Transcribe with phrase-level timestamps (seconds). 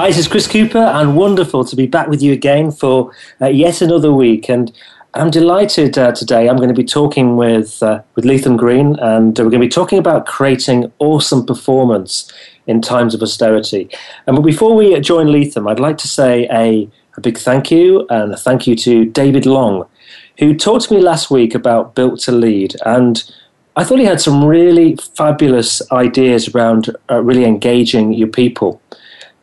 [0.00, 3.48] Hi, this is Chris Cooper, and wonderful to be back with you again for uh,
[3.48, 4.48] yet another week.
[4.48, 4.72] And
[5.12, 6.48] I'm delighted uh, today.
[6.48, 9.68] I'm going to be talking with uh, with Leatham Green, and we're going to be
[9.68, 12.32] talking about creating awesome performance
[12.66, 13.90] in times of austerity.
[14.26, 18.06] And but before we join Leatham, I'd like to say a, a big thank you
[18.08, 19.86] and a thank you to David Long,
[20.38, 23.22] who talked to me last week about Built to Lead, and
[23.76, 28.80] I thought he had some really fabulous ideas around uh, really engaging your people.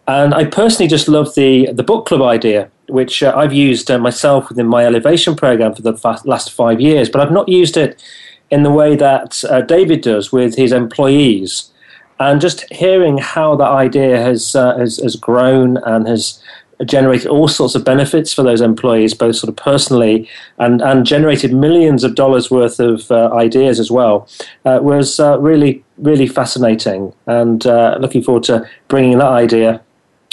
[0.07, 3.99] And I personally just love the the book club idea, which uh, I've used uh,
[3.99, 8.01] myself within my elevation program for the last five years, but I've not used it
[8.49, 11.71] in the way that uh, David does with his employees.
[12.19, 16.41] And just hearing how that idea has, uh, has has grown and has
[16.85, 21.53] generated all sorts of benefits for those employees, both sort of personally and, and generated
[21.53, 24.27] millions of dollars worth of uh, ideas as well,
[24.65, 27.13] uh, was uh, really, really fascinating.
[27.25, 29.81] And uh, looking forward to bringing that idea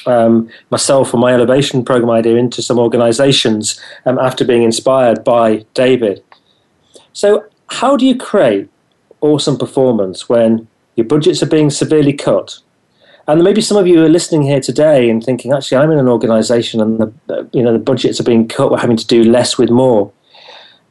[0.07, 5.65] um, myself and my elevation program idea into some organizations um, after being inspired by
[5.75, 6.23] David.
[7.13, 8.69] So, how do you create
[9.21, 12.59] awesome performance when your budgets are being severely cut?
[13.27, 16.09] And maybe some of you are listening here today and thinking, actually, I'm in an
[16.09, 19.57] organization and the, you know, the budgets are being cut, we're having to do less
[19.57, 20.13] with more.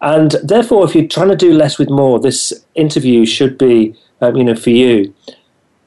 [0.02, 4.36] And therefore, if you're trying to do less with more, this interview should be, um,
[4.36, 5.14] you know, for you.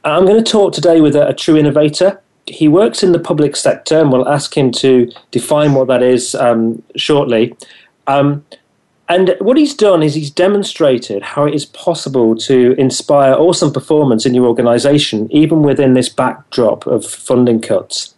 [0.05, 3.57] I'm going to talk today with a, a true innovator he works in the public
[3.57, 7.57] sector, and we'll ask him to define what that is um, shortly.
[8.07, 8.45] Um,
[9.09, 14.27] and what he's done is he's demonstrated how it is possible to inspire awesome performance
[14.27, 18.15] in your organization, even within this backdrop of funding cuts.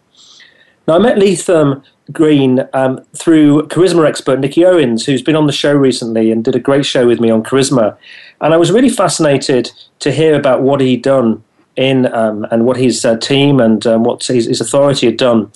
[0.86, 5.53] Now, I met Leatham Green um, through charisma expert Nikki Owens, who's been on the
[5.53, 7.98] show recently and did a great show with me on charisma.
[8.41, 11.44] And I was really fascinated to hear about what he'd done
[11.78, 15.50] in um, and what his uh, team and um, what his, his, authority had done.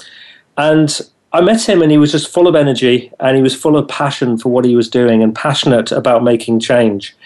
[0.57, 1.01] And
[1.33, 3.89] I met him and he was just full of energy and he was full of
[3.89, 7.17] passion for what he was doing and passionate about making change.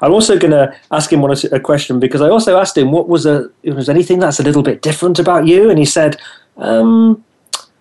[0.00, 3.08] I'm also going to ask him one, a question because I also asked him what
[3.08, 6.16] was a was anything that's a little bit different about you, and he said,
[6.56, 7.24] um,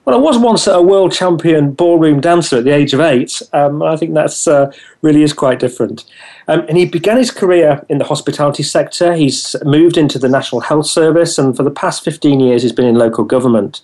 [0.06, 3.42] well, I was once a world champion ballroom dancer at the age of eight.
[3.54, 6.06] Um, I think that's uh, really is quite different.
[6.52, 9.14] Um, and he began his career in the hospitality sector.
[9.14, 12.88] He's moved into the National Health Service, and for the past 15 years, he's been
[12.88, 13.80] in local government.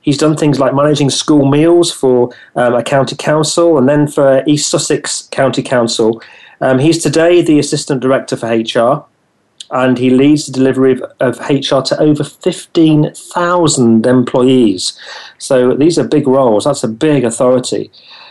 [0.00, 4.44] He's done things like managing school meals for um, a county council and then for
[4.46, 6.22] East Sussex County Council.
[6.60, 9.04] Um, he's today the Assistant Director for HR
[9.72, 14.98] and he leads the delivery of, of HR to over 15,000 employees.
[15.38, 16.64] So these are big roles.
[16.64, 17.90] That's a big authority.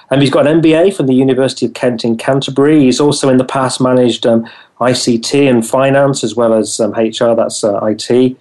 [0.09, 2.81] And he's got an MBA from the University of Kent in Canterbury.
[2.81, 4.47] He's also in the past managed um,
[4.79, 8.38] ICT and finance as well as um, HR, that's uh, IT.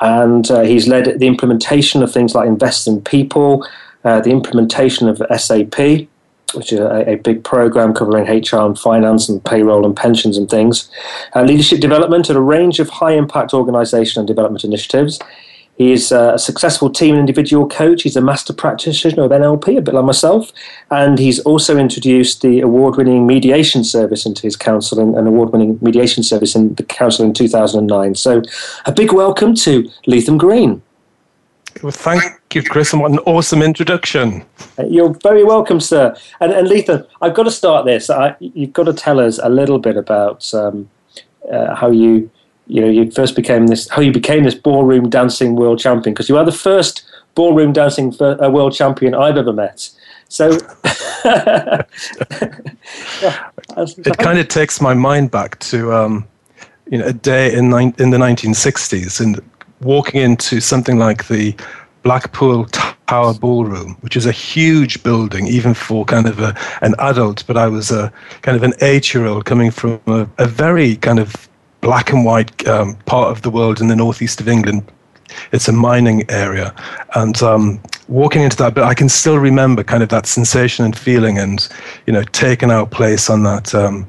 [0.00, 3.66] And uh, he's led the implementation of things like Invest in People,
[4.04, 6.08] uh, the implementation of SAP,
[6.54, 10.48] which is a, a, big program covering HR and finance and payroll and pensions and
[10.48, 10.90] things.
[11.34, 15.20] Uh, leadership development at a range of high impact organization and development initiatives.
[15.80, 18.02] He is a successful team and individual coach.
[18.02, 20.52] He's a master practitioner of NLP, a bit like myself.
[20.90, 25.52] And he's also introduced the award winning mediation service into his council and an award
[25.52, 28.14] winning mediation service in the council in 2009.
[28.16, 28.42] So
[28.84, 30.82] a big welcome to Leatham Green.
[31.82, 34.44] Well, thank you, Chris, and what an awesome introduction.
[34.78, 36.14] Uh, you're very welcome, sir.
[36.40, 38.10] And, and I've got to start this.
[38.10, 40.90] I, you've got to tell us a little bit about um,
[41.50, 42.30] uh, how you,
[42.70, 46.28] you know, you first became this, how you became this ballroom dancing world champion, because
[46.28, 49.90] you are the first ballroom dancing for, uh, world champion I've ever met.
[50.28, 50.50] So
[51.24, 51.82] yeah,
[53.66, 56.28] it kind of takes my mind back to um,
[56.88, 59.40] you know a day in in the 1960s and
[59.80, 61.56] walking into something like the
[62.04, 67.44] Blackpool Tower Ballroom, which is a huge building, even for kind of a, an adult.
[67.48, 68.12] But I was a
[68.42, 71.49] kind of an eight-year-old coming from a, a very kind of
[71.80, 74.82] black and white um, part of the world in the northeast of England.
[75.52, 76.74] It's a mining area,
[77.14, 80.96] and um, walking into that, but I can still remember kind of that sensation and
[80.96, 81.68] feeling, and
[82.06, 84.08] you know, taking our place on that um,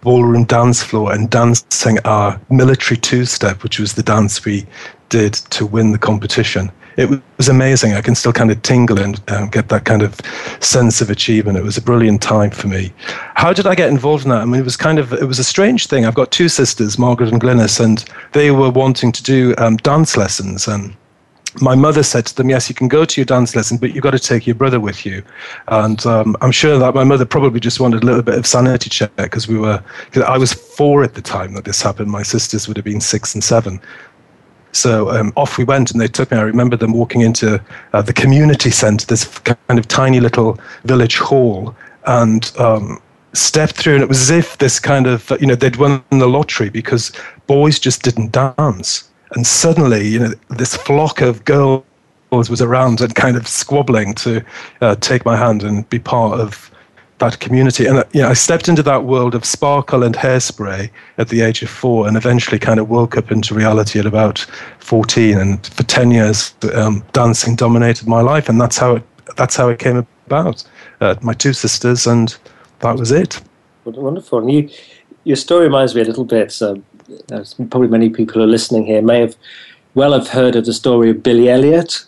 [0.00, 4.66] ballroom dance floor and dancing our military two-step, which was the dance we
[5.08, 6.70] did to win the competition.
[6.96, 7.92] it was amazing.
[7.92, 10.18] I can still kind of tingle and um, get that kind of
[10.60, 11.58] sense of achievement.
[11.58, 12.92] It was a brilliant time for me.
[13.34, 14.40] How did I get involved in that?
[14.40, 16.06] I mean, it was kind of it was a strange thing.
[16.06, 20.16] I've got two sisters, Margaret and Glynis, and they were wanting to do um, dance
[20.16, 20.96] lessons and
[21.60, 24.02] my mother said to them, "Yes, you can go to your dance lesson, but you've
[24.02, 25.22] got to take your brother with you."
[25.68, 28.90] And um, I'm sure that my mother probably just wanted a little bit of sanity
[28.90, 29.82] check because we were.
[30.12, 32.10] Cause I was four at the time that this happened.
[32.10, 33.80] My sisters would have been six and seven.
[34.72, 36.38] So um, off we went, and they took me.
[36.38, 41.18] I remember them walking into uh, the community centre, this kind of tiny little village
[41.18, 41.74] hall,
[42.06, 43.00] and um,
[43.32, 46.28] stepped through, and it was as if this kind of you know they'd won the
[46.28, 47.12] lottery because
[47.46, 51.84] boys just didn't dance and suddenly, you know, this flock of girls
[52.30, 54.44] was around and kind of squabbling to
[54.80, 56.70] uh, take my hand and be part of
[57.18, 57.86] that community.
[57.86, 61.40] And uh, you know, I stepped into that world of sparkle and hairspray at the
[61.40, 64.38] age of four, and eventually kind of woke up into reality at about
[64.80, 65.38] 14.
[65.38, 69.02] And for 10 years, um, dancing dominated my life, and that's how it
[69.36, 70.64] that's how it came about.
[71.00, 72.36] Uh, my two sisters, and
[72.80, 73.40] that was it.
[73.84, 74.38] Wonderful.
[74.40, 74.70] And you,
[75.24, 76.60] your story reminds me a little bit.
[76.62, 76.84] Um,
[77.70, 79.36] probably many people who are listening here may have
[79.94, 82.04] well have heard of the story of Billy Elliot.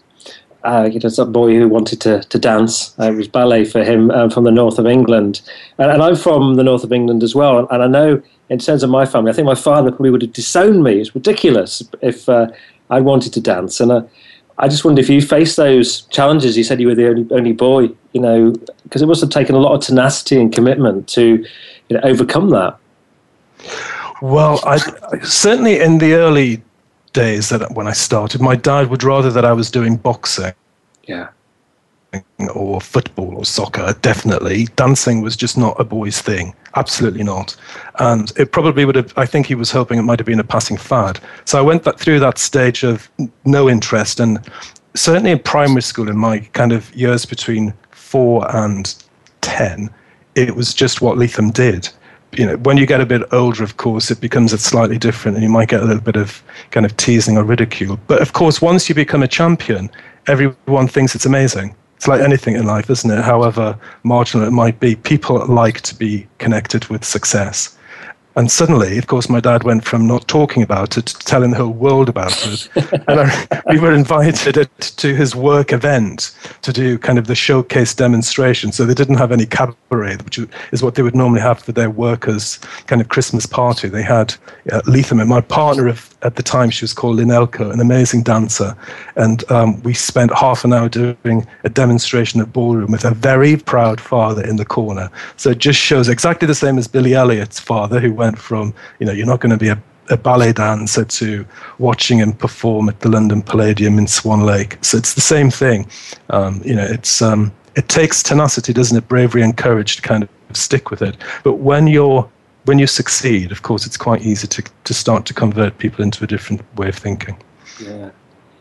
[0.65, 2.99] Uh, you know, that boy who wanted to, to dance.
[2.99, 5.41] Uh, it was ballet for him um, from the north of England.
[5.79, 7.69] And, and, I'm from the north of England as well.
[7.71, 10.33] And I know, in terms of my family, I think my father probably would have
[10.33, 11.01] disowned me.
[11.01, 12.49] It's ridiculous if uh,
[12.91, 13.79] I wanted to dance.
[13.79, 14.03] And uh,
[14.59, 16.57] I just wondered if you faced those challenges.
[16.57, 18.53] You said you were the only, only boy, you know,
[18.83, 21.45] because it must have taken a lot of tenacity and commitment to
[21.89, 22.77] you know, overcome that.
[24.21, 24.79] Well, I,
[25.23, 26.63] certainly in the early
[27.13, 30.53] days that when I started, my dad would rather that I was doing boxing.
[31.05, 31.29] Yeah.
[32.55, 34.65] Or football or soccer, definitely.
[34.77, 36.55] Dancing was just not a boy's thing.
[36.75, 37.57] Absolutely not.
[37.99, 40.45] And it probably would have, I think he was hoping it might have been a
[40.45, 41.21] passing fad.
[41.45, 43.11] So I went that, through that stage of
[43.45, 44.21] no interest.
[44.21, 44.39] And
[44.95, 48.95] certainly in primary school, in my kind of years between four and
[49.43, 49.91] 10,
[50.35, 51.91] it was just what Leatham did
[52.33, 55.37] you know, when you get a bit older, of course, it becomes a slightly different,
[55.37, 57.99] and you might get a little bit of kind of teasing or ridicule.
[58.07, 59.91] But of course, once you become a champion,
[60.27, 61.75] everyone thinks it's amazing.
[61.97, 63.25] It's like anything in life, isn't it?
[63.25, 67.77] However marginal it might be, people like to be connected with success.
[68.39, 71.57] And suddenly, of course, my dad went from not talking about it to telling the
[71.57, 72.69] whole world about it.
[73.09, 77.97] and I, we were invited to his work event to do kind of the showcase
[77.97, 78.71] demonstration.
[78.71, 80.39] So they didn't have any cabaret, which
[80.71, 83.89] is what they would normally have for their workers' kind of Christmas party.
[83.89, 84.37] They had
[84.71, 88.23] uh, and my partner of, at the time, she was called Lynn Elko, an amazing
[88.23, 88.77] dancer.
[89.17, 93.57] And um, we spent half an hour doing a demonstration at ballroom with a very
[93.57, 95.11] proud father in the corner.
[95.37, 98.75] So it just shows exactly the same as Billy Elliot's father, who went went from,
[98.99, 99.79] you know, you're not going to be a,
[100.11, 101.47] a ballet dancer to
[101.79, 104.79] watching him perform at the London Palladium in Swan Lake.
[104.83, 105.87] So it's the same thing.
[106.31, 109.09] Um, you know, it's um, it takes tenacity, doesn't it?
[109.09, 111.17] Bravery and courage to kind of stick with it.
[111.43, 112.29] But when you're
[112.67, 116.25] when you succeed, of course, it's quite easy to to start to convert people into
[116.25, 117.37] a different way of thinking.
[117.81, 118.11] Yeah.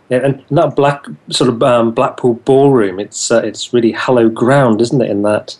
[0.09, 4.79] Yeah, and that black sort of um, Blackpool ballroom, it's uh, it's really hallowed ground,
[4.79, 5.09] isn't it?
[5.09, 5.57] In that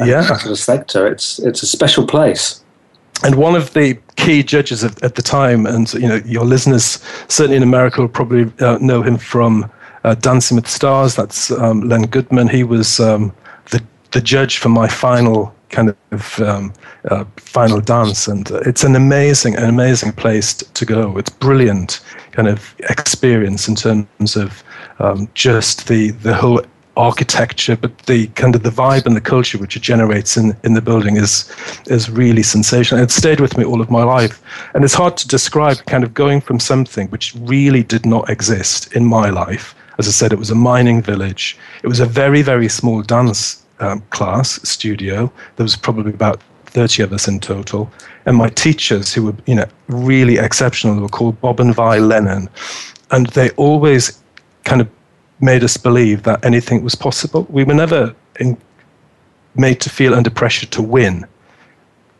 [0.00, 0.22] uh, yeah.
[0.22, 2.64] sort of sector, it's it's a special place
[3.22, 7.02] and one of the key judges at, at, the time, and you know your listeners
[7.28, 9.70] certainly in America will probably uh, know him from
[10.04, 11.16] uh, Dancing with the Stars.
[11.16, 12.48] That's um, Len Goodman.
[12.48, 13.32] He was um,
[13.70, 16.72] the the judge for my final kind of um,
[17.10, 21.16] uh, final dance, and it's an amazing, an amazing place to go.
[21.16, 22.00] It's brilliant
[22.32, 24.62] kind of experience in terms of
[24.98, 26.62] um, just the the whole
[26.96, 30.74] architecture, but the kind of the vibe and the culture which it generates in, in
[30.74, 31.50] the building is
[31.86, 33.02] is really sensational.
[33.02, 34.42] It stayed with me all of my life,
[34.74, 35.78] and it's hard to describe.
[35.86, 39.74] Kind of going from something which really did not exist in my life.
[39.98, 41.56] As I said, it was a mining village.
[41.82, 45.32] It was a very very small dance um, class studio.
[45.56, 47.90] There was probably about 30 of us in total.
[48.26, 52.48] And my teachers, who were you know really exceptional, were called Bob and Vi Lennon,
[53.10, 54.20] and they always
[54.64, 54.88] kind of
[55.40, 57.46] made us believe that anything was possible.
[57.48, 58.56] We were never in,
[59.54, 61.26] made to feel under pressure to win.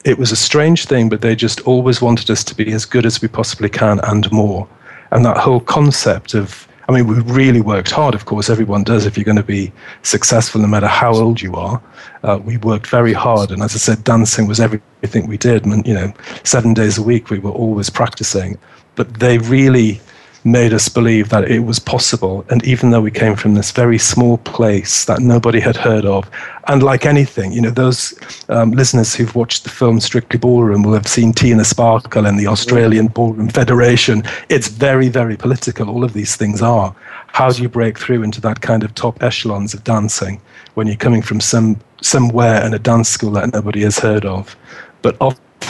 [0.04, 3.04] It was a strange thing, but they just always wanted us to be as good
[3.04, 4.66] as we possibly can and more.
[5.10, 9.04] And that whole concept of, I mean, we really worked hard, of course, everyone does
[9.04, 9.72] if you're going to be
[10.02, 11.82] successful, no matter how old you are.
[12.22, 13.50] Uh, we worked very hard.
[13.50, 15.66] And as I said, dancing was everything we did.
[15.66, 16.12] And, you know,
[16.44, 18.58] seven days a week, we were always practicing.
[18.94, 20.00] But they really
[20.44, 22.44] made us believe that it was possible.
[22.48, 26.30] And even though we came from this very small place that nobody had heard of,
[26.68, 28.18] and like anything, you know, those
[28.48, 32.46] um, listeners who've watched the film Strictly Ballroom will have seen Tina Sparkle and the
[32.46, 34.22] Australian Ballroom Federation.
[34.48, 35.90] It's very, very political.
[35.90, 36.94] All of these things are.
[37.28, 40.40] How do you break through into that kind of top echelons of dancing
[40.74, 44.56] when you're coming from some somewhere in a dance school that nobody has heard of?
[45.02, 45.16] But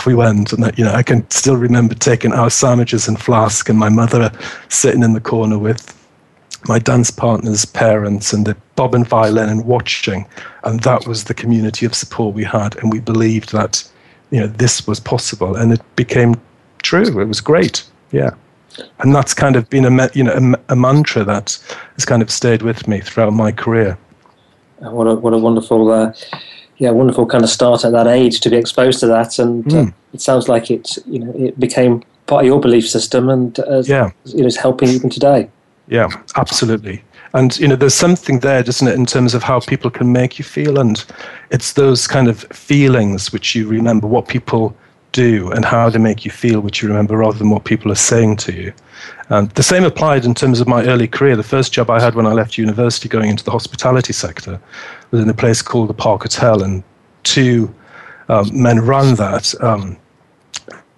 [0.06, 3.68] we went, and that you know, I can still remember taking our sandwiches and flask,
[3.68, 4.30] and my mother
[4.68, 5.96] sitting in the corner with
[6.68, 10.26] my dance partner's parents and the Bob and Vi Lennon and watching,
[10.64, 13.88] and that was the community of support we had, and we believed that
[14.30, 16.40] you know this was possible, and it became
[16.82, 17.20] true.
[17.20, 18.30] It was great, yeah,
[18.98, 21.58] and that's kind of been a you know a, a mantra that
[21.94, 23.98] has kind of stayed with me throughout my career.
[24.78, 25.90] What a what a wonderful.
[25.90, 26.12] Uh
[26.80, 29.72] yeah, wonderful kind of start at that age to be exposed to that, and mm.
[29.72, 29.90] uh, hmm.
[30.14, 33.82] it sounds like it, you know, it became part of your belief system, and uh,
[33.84, 35.50] yeah, it is helping even today.
[35.88, 37.04] Yeah, absolutely.
[37.34, 40.38] And you know, there's something there, doesn't it, in terms of how people can make
[40.38, 41.04] you feel, and
[41.50, 44.74] it's those kind of feelings which you remember, what people
[45.12, 47.96] do and how they make you feel, which you remember, rather than what people are
[47.96, 48.72] saying to you.
[49.28, 51.36] And the same applied in terms of my early career.
[51.36, 54.60] The first job I had when I left university, going into the hospitality sector,
[55.10, 56.82] was in a place called the Park Hotel, and
[57.22, 57.72] two
[58.28, 59.54] um, men ran that.
[59.62, 59.96] Um,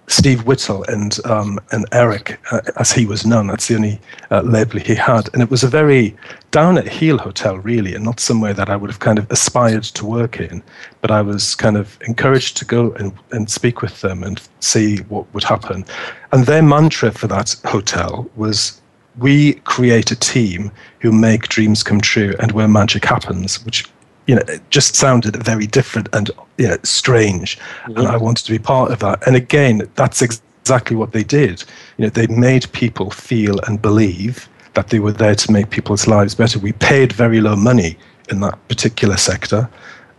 [0.07, 3.47] Steve Whittle and um, and Eric, uh, as he was known.
[3.47, 3.99] That's the only
[4.31, 6.15] uh, label he had, and it was a very
[6.51, 9.83] down at heel hotel, really, and not somewhere that I would have kind of aspired
[9.83, 10.61] to work in.
[11.01, 14.97] But I was kind of encouraged to go and, and speak with them and see
[15.09, 15.85] what would happen.
[16.31, 18.81] And their mantra for that hotel was
[19.17, 23.85] we create a team who make dreams come true and where magic happens, which
[24.27, 27.57] you know, it just sounded very different and you know, strange.
[27.57, 27.97] Mm-hmm.
[27.97, 29.25] And I wanted to be part of that.
[29.27, 31.63] And again, that's ex- exactly what they did.
[31.97, 36.07] You know, they made people feel and believe that they were there to make people's
[36.07, 36.57] lives better.
[36.57, 37.97] We paid very low money
[38.29, 39.69] in that particular sector.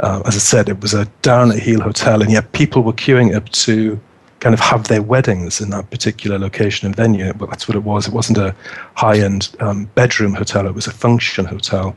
[0.00, 2.92] Uh, as I said, it was a down at heel hotel, and yet people were
[2.92, 3.98] queuing up to
[4.44, 7.32] kind of have their weddings in that particular location and venue.
[7.32, 8.06] But that's what it was.
[8.06, 8.54] It wasn't a
[8.94, 10.66] high-end um, bedroom hotel.
[10.66, 11.96] It was a function hotel.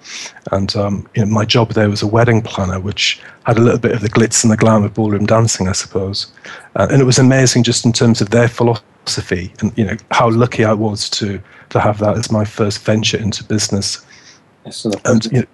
[0.54, 3.80] And um, you know, my job there was a wedding planner, which had a little
[3.80, 6.32] bit of the glitz and the glam of ballroom dancing, I suppose.
[6.78, 10.30] Uh, and it was amazing just in terms of their philosophy and you know how
[10.30, 14.06] lucky I was to to have that as my first venture into business.
[14.66, 15.48] Yes, and, you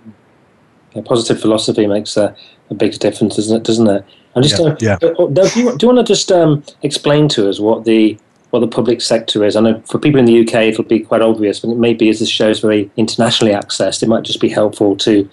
[0.96, 2.36] know, positive philosophy makes a,
[2.74, 3.64] a big difference, doesn't it?
[3.64, 4.06] Doesn't it?
[4.36, 4.98] I'm just yeah, yeah.
[5.02, 8.18] Uh, uh, do, you, do you want to just um, explain to us what the
[8.50, 9.56] what the public sector is?
[9.56, 12.10] I know for people in the UK it'll be quite obvious, but it may be
[12.10, 15.30] as this show is very internationally accessed, it might just be helpful to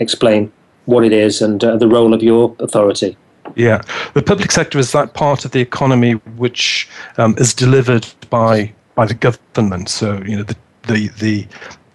[0.00, 0.52] explain
[0.86, 3.16] what it is and uh, the role of your authority.
[3.54, 3.82] Yeah,
[4.14, 9.06] the public sector is that part of the economy which um, is delivered by by
[9.06, 9.88] the government.
[9.88, 11.46] So you know the the the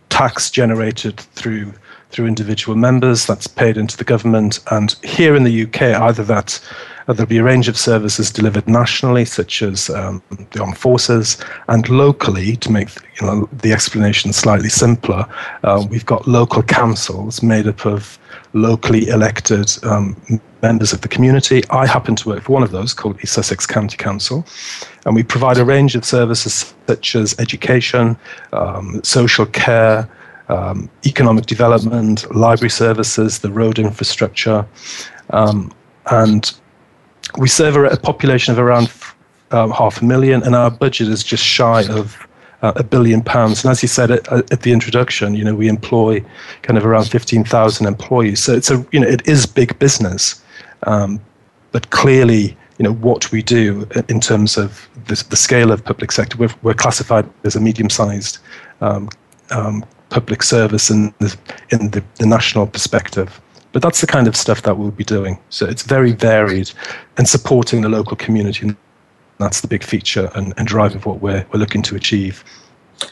[0.10, 1.74] tax generated through
[2.14, 3.26] through individual members.
[3.26, 4.60] That's paid into the government.
[4.72, 6.60] And here in the UK, either that
[7.08, 11.38] uh, there'll be a range of services delivered nationally, such as um, the armed forces,
[11.68, 12.90] and locally, to make
[13.20, 15.26] you know, the explanation slightly simpler,
[15.64, 18.18] uh, we've got local councils made up of
[18.54, 20.16] locally elected um,
[20.62, 21.64] members of the community.
[21.72, 24.46] I happen to work for one of those called East Sussex County Council,
[25.06, 28.16] and we provide a range of services such as education,
[28.54, 30.08] um, social care,
[30.50, 34.66] um, economic development, library services, the road infrastructure,
[35.30, 35.72] um,
[36.12, 36.54] and
[37.38, 38.92] we serve a population of around
[39.52, 42.28] um, half a million, and our budget is just shy of
[42.64, 43.64] uh, a billion pounds.
[43.64, 46.24] And as you said at, at, the introduction, you know, we employ
[46.62, 48.42] kind of around 15,000 employees.
[48.42, 50.42] So it's a, you know, it is big business.
[50.84, 51.20] Um,
[51.72, 56.12] but clearly, you know, what we do in terms of the, the scale of public
[56.12, 58.40] sector, we're, we're classified as a medium-sized
[58.82, 59.10] um,
[59.52, 61.36] um, public service in the,
[61.72, 63.42] in the, the national perspective.
[63.72, 65.40] But that's the kind of stuff that we'll be doing.
[65.50, 66.72] So it's very varied
[67.18, 68.76] and supporting the local community.
[69.40, 72.44] That's the big feature and, and drive of what we're, we're looking to achieve.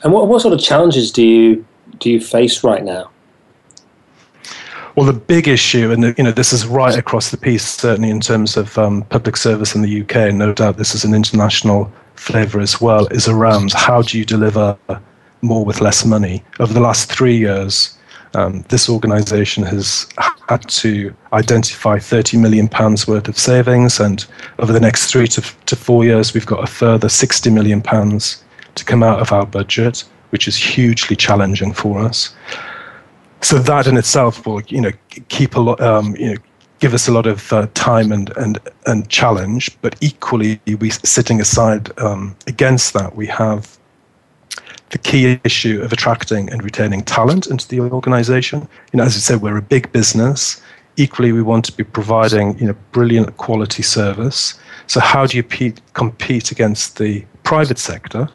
[0.03, 1.65] And what, what sort of challenges do you,
[1.97, 3.09] do you face right now?
[4.95, 8.19] Well, the big issue, and you know, this is right across the piece, certainly in
[8.19, 11.91] terms of um, public service in the UK, and no doubt this is an international
[12.15, 14.77] flavour as well, is around how do you deliver
[15.41, 16.43] more with less money.
[16.59, 17.97] Over the last three years,
[18.33, 20.07] um, this organisation has
[20.47, 24.25] had to identify 30 million pounds worth of savings, and
[24.59, 28.43] over the next three to, to four years, we've got a further 60 million pounds
[28.75, 32.33] to come out of our budget, which is hugely challenging for us.
[33.41, 34.91] So that in itself will, you know,
[35.29, 36.37] keep a lot, um, you know,
[36.79, 39.77] give us a lot of uh, time and, and, and challenge.
[39.81, 43.77] But equally, we sitting aside um, against that, we have
[44.91, 48.67] the key issue of attracting and retaining talent into the organization.
[48.91, 50.61] You know, as I said, we're a big business.
[50.97, 54.59] Equally, we want to be providing you know brilliant quality service.
[54.87, 58.29] So how do you pe- compete against the private sector,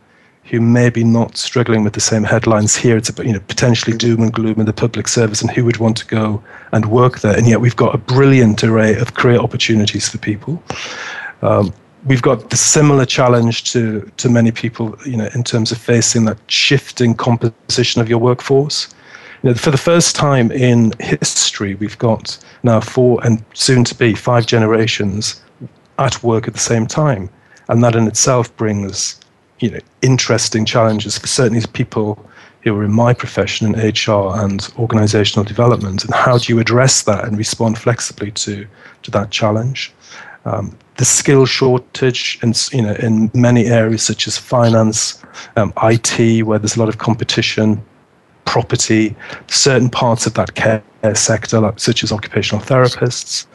[0.44, 2.96] who may be not struggling with the same headlines here?
[2.96, 5.98] It's you know potentially doom and gloom in the public service, and who would want
[5.98, 7.36] to go and work there?
[7.36, 10.62] And yet we've got a brilliant array of career opportunities for people.
[11.42, 11.74] Um,
[12.06, 16.24] we've got the similar challenge to to many people, you know, in terms of facing
[16.26, 18.88] that shifting composition of your workforce.
[19.42, 23.94] You know, for the first time in history, we've got now four and soon to
[23.94, 25.42] be five generations
[25.98, 27.28] at work at the same time,
[27.68, 29.20] and that in itself brings,
[29.60, 32.18] you know, interesting challenges for certainly people
[32.62, 36.04] who are in my profession in HR and organizational development.
[36.04, 38.66] And how do you address that and respond flexibly to
[39.02, 39.92] to that challenge?
[40.46, 45.22] Um, the skill shortage in, you know, in many areas such as finance,
[45.56, 47.82] um, IT, where there's a lot of competition,
[48.44, 49.14] property,
[49.48, 50.82] certain parts of that care
[51.14, 53.46] sector, like, such as occupational therapists.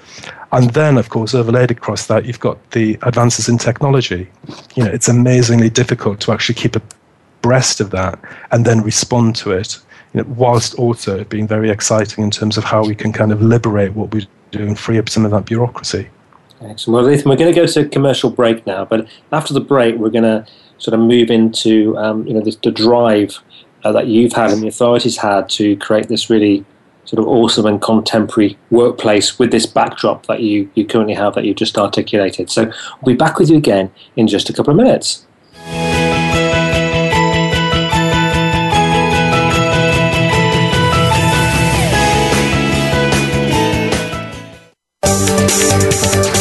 [0.51, 4.29] And then, of course, overlaid across that, you've got the advances in technology.
[4.75, 8.19] You know, it's amazingly difficult to actually keep abreast of that
[8.51, 9.79] and then respond to it,
[10.13, 13.41] you know, whilst also being very exciting in terms of how we can kind of
[13.41, 16.09] liberate what we do and free up some of that bureaucracy.
[16.61, 17.03] Excellent.
[17.03, 19.95] Well, Leatham, we're going to go to a commercial break now, but after the break,
[19.95, 20.45] we're going to
[20.77, 23.39] sort of move into um, you know the, the drive
[23.83, 26.65] uh, that you've had and the authorities had to create this really
[27.05, 31.45] sort of awesome and contemporary workplace with this backdrop that you, you currently have that
[31.45, 32.49] you've just articulated.
[32.49, 35.25] So we'll be back with you again in just a couple of minutes.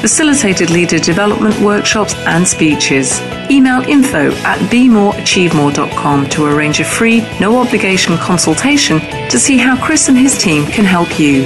[0.00, 3.20] facilitated leader development workshops and speeches.
[3.50, 10.08] Email info at bemoreachievemore.com to arrange a free, no obligation consultation to see how Chris
[10.08, 11.44] and his team can help you.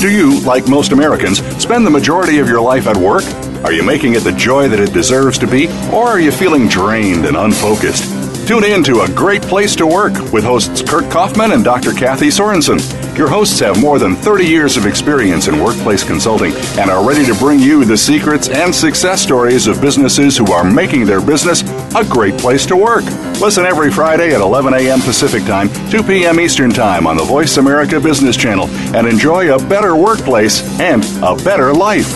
[0.00, 3.24] Do you, like most Americans, spend the majority of your life at work?
[3.64, 5.66] Are you making it the joy that it deserves to be?
[5.92, 8.17] Or are you feeling drained and unfocused?
[8.48, 11.92] Tune in to A Great Place to Work with hosts Kurt Kaufman and Dr.
[11.92, 12.78] Kathy Sorensen.
[13.14, 17.26] Your hosts have more than 30 years of experience in workplace consulting and are ready
[17.26, 21.60] to bring you the secrets and success stories of businesses who are making their business
[21.94, 23.04] a great place to work.
[23.38, 25.02] Listen every Friday at 11 a.m.
[25.02, 26.40] Pacific Time, 2 p.m.
[26.40, 31.36] Eastern Time on the Voice America Business Channel and enjoy a better workplace and a
[31.44, 32.08] better life.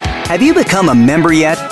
[0.00, 1.71] Have you become a member yet?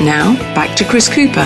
[0.00, 1.44] Now, back to Chris Cooper.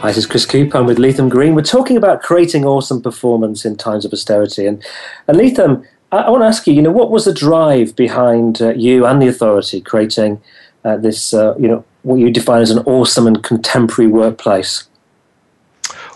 [0.00, 0.76] Hi, this is Chris Cooper.
[0.76, 1.54] I'm with Leatham Green.
[1.54, 4.66] We're talking about creating awesome performance in times of austerity.
[4.66, 4.84] And,
[5.28, 8.60] and Leatham, I, I want to ask you, you know, what was the drive behind
[8.60, 10.42] uh, you and the authority creating
[10.84, 14.86] uh, this, uh, you know, what you define as an awesome and contemporary workplace?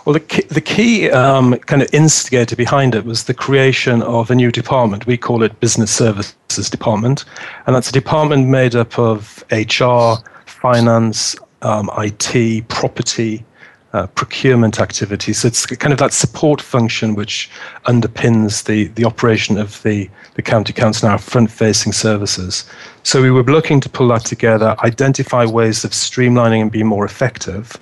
[0.05, 4.29] Well, the key, the key um, kind of instigator behind it was the creation of
[4.29, 5.07] a new department.
[5.07, 7.23] We call it Business Services Department,
[7.65, 13.45] and that's a department made up of HR, finance, um, IT, property,
[13.93, 15.39] uh, procurement activities.
[15.39, 17.49] So it's kind of that support function which
[17.85, 22.69] underpins the, the operation of the, the county council and our front facing services.
[23.03, 27.05] So we were looking to pull that together, identify ways of streamlining and being more
[27.05, 27.77] effective,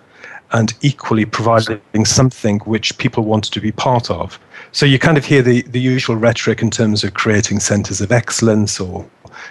[0.53, 4.39] and equally providing something which people wanted to be part of.
[4.71, 8.11] So you kind of hear the, the usual rhetoric in terms of creating centers of
[8.11, 9.05] excellence or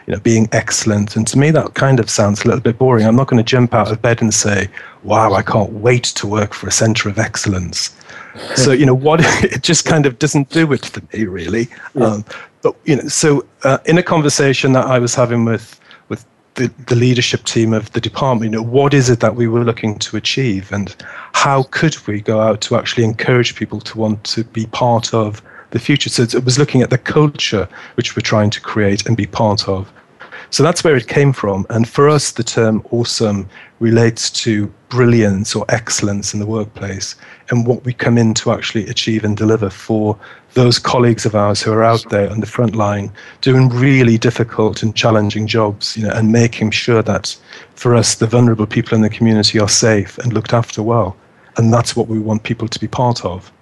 [0.07, 1.17] you know, being excellent.
[1.17, 3.07] And to me, that kind of sounds a little bit boring.
[3.07, 4.69] I'm not going to jump out of bed and say,
[5.03, 7.95] wow, I can't wait to work for a center of excellence.
[8.55, 11.69] so, you know, what it just kind of doesn't do it for me, really.
[11.95, 12.07] Yeah.
[12.07, 12.25] Um,
[12.63, 15.80] but, you know, so uh, in a conversation that I was having with
[16.61, 19.65] the, the leadership team of the department, you know, what is it that we were
[19.65, 20.95] looking to achieve and
[21.33, 25.41] how could we go out to actually encourage people to want to be part of
[25.71, 26.11] the future?
[26.11, 29.69] So it was looking at the culture which we're trying to create and be part
[29.69, 29.91] of.
[30.51, 31.65] So that's where it came from.
[31.71, 37.15] And for us, the term awesome relates to brilliance or excellence in the workplace
[37.51, 40.19] and what we come in to actually achieve and deliver for
[40.55, 44.83] those colleagues of ours who are out there on the front line doing really difficult
[44.83, 47.37] and challenging jobs, you know, and making sure that
[47.77, 51.17] for us, the vulnerable people in the community are safe and looked after well.
[51.57, 53.53] And that's what we want people to be part of.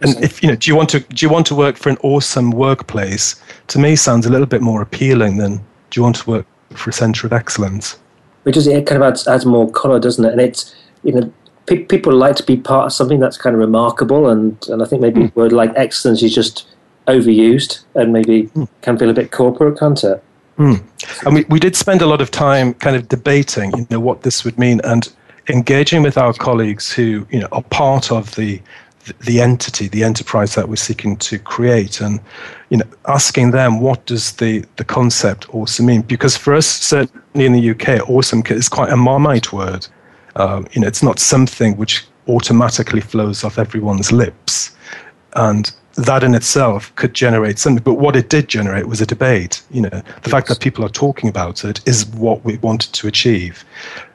[0.00, 1.96] And if you know, do you want to do you want to work for an
[2.02, 3.40] awesome workplace?
[3.68, 6.90] To me, sounds a little bit more appealing than do you want to work for
[6.90, 7.98] a centre of excellence?
[8.42, 10.32] Which is it kind of adds, adds more colour, doesn't it?
[10.32, 10.74] And it's
[11.04, 11.32] you know
[11.66, 14.86] pe- people like to be part of something that's kind of remarkable, and and I
[14.86, 15.36] think maybe mm.
[15.36, 16.66] word like excellence is just
[17.06, 18.68] overused and maybe mm.
[18.80, 20.22] can feel a bit corporate, can't it?
[20.58, 20.82] Mm.
[21.24, 24.22] And we, we did spend a lot of time kind of debating, you know, what
[24.22, 25.12] this would mean and
[25.48, 28.60] engaging with our colleagues who, you know, are part of the
[29.24, 32.20] the entity, the enterprise that we're seeking to create, and
[32.70, 36.02] you know, asking them what does the the concept awesome mean?
[36.02, 39.86] Because for us, certainly in the UK, awesome is quite a marmite word.
[40.36, 44.70] Um, you know, it's not something which automatically flows off everyone's lips,
[45.34, 47.82] and that in itself could generate something.
[47.82, 49.62] But what it did generate was a debate.
[49.70, 50.30] You know, the yes.
[50.30, 53.64] fact that people are talking about it is what we wanted to achieve.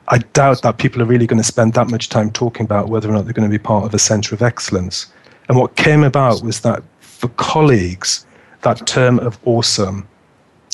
[0.09, 3.09] I doubt that people are really going to spend that much time talking about whether
[3.09, 5.07] or not they're going to be part of a centre of excellence.
[5.49, 8.25] And what came about was that for colleagues,
[8.61, 10.07] that term of awesome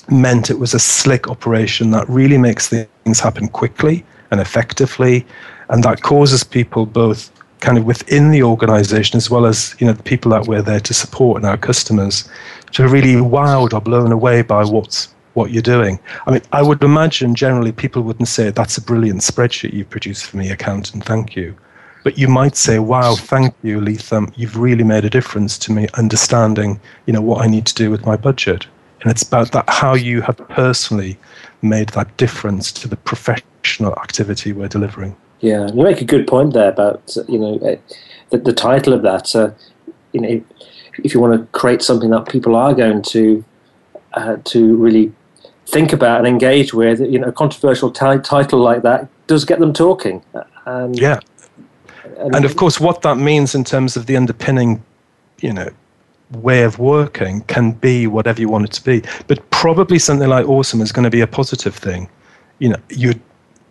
[0.09, 5.25] meant it was a slick operation that really makes things happen quickly and effectively,
[5.69, 9.93] and that causes people both kind of within the organization as well as you know
[9.93, 12.29] the people that we're there to support and our customers
[12.73, 15.99] to really wowed or blown away by what's what you're doing.
[16.27, 20.25] I mean, I would imagine generally people wouldn't say, that's a brilliant spreadsheet you've produced
[20.25, 21.55] for me, accountant, thank you.
[22.03, 25.87] But you might say, wow, thank you, Leatham, you've really made a difference to me
[25.93, 28.67] understanding, you know, what I need to do with my budget.
[29.01, 31.17] And it's about that, how you have personally
[31.61, 35.15] made that difference to the professional activity we're delivering.
[35.39, 37.77] Yeah, you make a good point there about, you know, eh,
[38.29, 39.35] the, the title of that.
[39.35, 39.51] Uh,
[40.11, 40.43] you know,
[41.03, 43.43] if you want to create something that people are going to
[44.13, 45.11] uh, to really
[45.73, 49.59] think about and engage with, you know, a controversial t- title like that does get
[49.59, 50.23] them talking.
[50.65, 51.19] And, yeah.
[52.17, 54.83] And, and of course, what that means in terms of the underpinning,
[55.41, 55.69] you know,
[56.31, 59.03] way of working can be whatever you want it to be.
[59.27, 62.09] But probably something like awesome is going to be a positive thing.
[62.59, 63.13] You know, you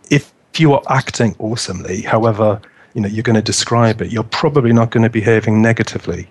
[0.09, 2.61] if you are acting awesomely, however,
[2.93, 6.27] you know, you're going to describe it, you're probably not going to be behaving negatively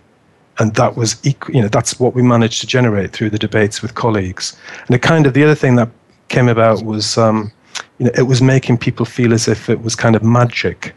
[0.62, 3.96] and that was you know that's what we managed to generate through the debates with
[3.96, 4.56] colleagues.
[4.86, 5.90] And the kind of the other thing that
[6.28, 7.50] came about was um,
[7.98, 10.94] you know it was making people feel as if it was kind of magic.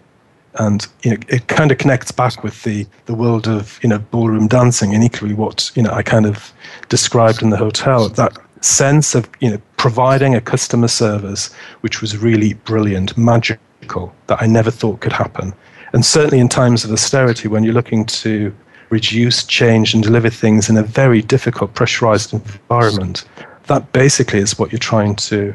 [0.58, 3.98] And you know it kind of connects back with the the world of you know
[3.98, 6.54] ballroom dancing and equally what you know I kind of
[6.88, 8.08] described in the hotel.
[8.08, 14.42] That sense of you know providing a customer service which was really brilliant magical that
[14.44, 15.54] I never thought could happen.
[15.94, 18.54] And certainly in times of austerity when you're looking to
[18.90, 23.26] reduce, change, and deliver things in a very difficult, pressurized environment.
[23.68, 25.54] That basically is what you're trying to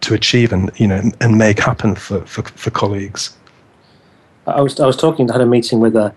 [0.00, 3.36] to achieve and you know and make happen for, for, for colleagues.
[4.46, 6.14] I was I was talking, I had a meeting with a,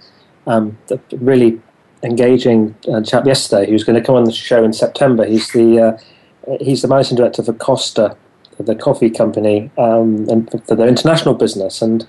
[0.47, 1.59] um, a really
[2.03, 5.25] engaging uh, chap yesterday who's going to come on the show in September.
[5.25, 8.15] He's the uh, he's the managing director for Costa,
[8.61, 11.81] the coffee company, um, and for their international business.
[11.81, 12.05] And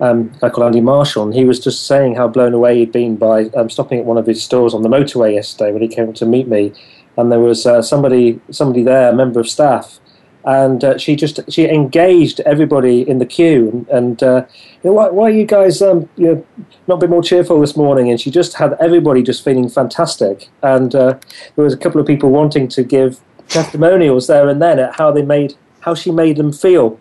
[0.00, 2.92] um, a guy called Andy Marshall, and he was just saying how blown away he'd
[2.92, 5.88] been by um, stopping at one of his stores on the motorway yesterday when he
[5.88, 6.72] came to meet me,
[7.16, 10.00] and there was uh, somebody somebody there, a member of staff,
[10.46, 13.68] and uh, she just she engaged everybody in the queue.
[13.68, 14.46] And, and uh,
[14.82, 16.46] you know, why, why, are you guys um, you know,
[16.86, 18.10] not a bit more cheerful this morning?
[18.10, 20.48] And she just had everybody just feeling fantastic.
[20.62, 21.18] And uh,
[21.56, 25.10] there was a couple of people wanting to give testimonials there and then at how
[25.10, 25.54] they made
[25.86, 26.98] how she made them feel.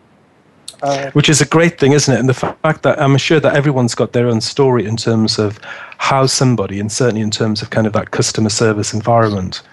[0.83, 2.19] Uh, Which is a great thing, isn't it?
[2.19, 5.59] And the fact that I'm sure that everyone's got their own story in terms of
[5.97, 9.63] how somebody, and certainly in terms of kind of that customer service environment,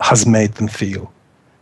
[0.00, 1.12] has made them feel.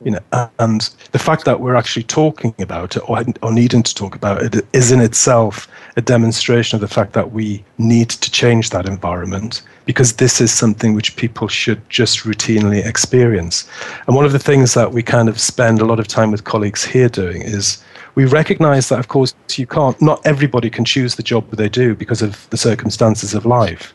[0.03, 3.95] You know, and the fact that we're actually talking about it or, or needing to
[3.95, 8.31] talk about it is in itself a demonstration of the fact that we need to
[8.31, 13.69] change that environment because this is something which people should just routinely experience.
[14.07, 16.45] And one of the things that we kind of spend a lot of time with
[16.45, 17.83] colleagues here doing is
[18.15, 21.95] we recognize that, of course, you can't, not everybody can choose the job they do
[21.95, 23.93] because of the circumstances of life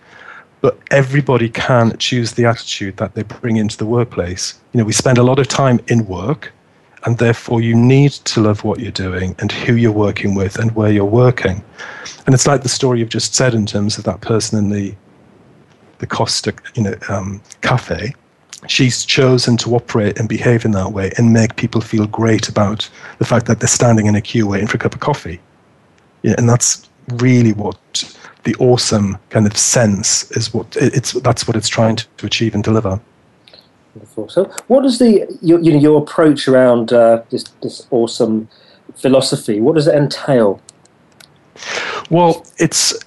[0.66, 4.60] but everybody can choose the attitude that they bring into the workplace.
[4.74, 6.52] You know, we spend a lot of time in work,
[7.04, 10.76] and therefore you need to love what you're doing and who you're working with and
[10.76, 11.64] where you're working.
[12.26, 14.96] And it's like the story you've just said in terms of that person in the
[16.00, 18.16] the Costa, you know, um, cafe.
[18.68, 22.90] She's chosen to operate and behave in that way and make people feel great about
[23.20, 25.40] the fact that they're standing in a queue waiting for a cup of coffee.
[26.24, 28.15] Yeah, and that's really what
[28.46, 32.56] the awesome kind of sense is what it's that's what it's trying to, to achieve
[32.56, 33.00] and deliver.
[33.96, 34.30] Wonderful.
[34.30, 38.48] So, what is the your, you know your approach around uh, this this awesome
[38.96, 39.60] philosophy?
[39.60, 40.62] What does it entail?
[42.10, 42.98] Well, it's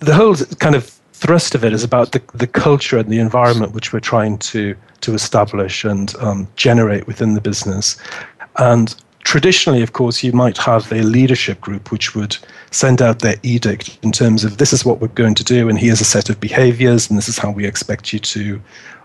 [0.00, 3.72] the whole kind of thrust of it is about the, the culture and the environment
[3.72, 7.96] which we're trying to to establish and um, generate within the business.
[8.56, 8.94] And
[9.28, 12.34] traditionally, of course, you might have a leadership group which would
[12.70, 15.78] send out their edict in terms of this is what we're going to do, and
[15.78, 18.58] here's a set of behaviors, and this is how we expect you to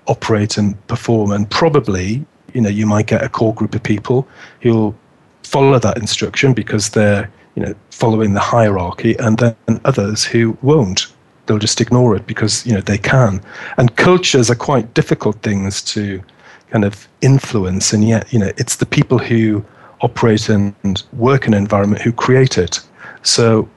[0.08, 1.34] operate and perform.
[1.34, 4.26] And probably, you know, you might get a core group of people
[4.62, 4.96] who'll
[5.44, 11.08] follow that instruction because they're, you know, following the hierarchy, and then others who won't.
[11.48, 13.42] They'll just ignore it because, you know, they can.
[13.76, 16.24] And cultures are quite difficult things to
[16.70, 19.66] kind of influence, and yet, you know, it's the people who
[20.04, 22.80] operate and work in an environment who create it.
[23.24, 23.68] So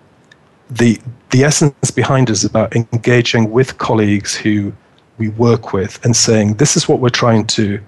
[0.69, 4.73] the the essence behind is about engaging with colleagues who
[5.19, 7.81] we work with and saying this is what we're trying to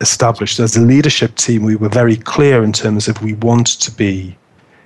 [0.00, 0.58] establish.
[0.58, 4.36] As a leadership team, we were very clear in terms of we want to be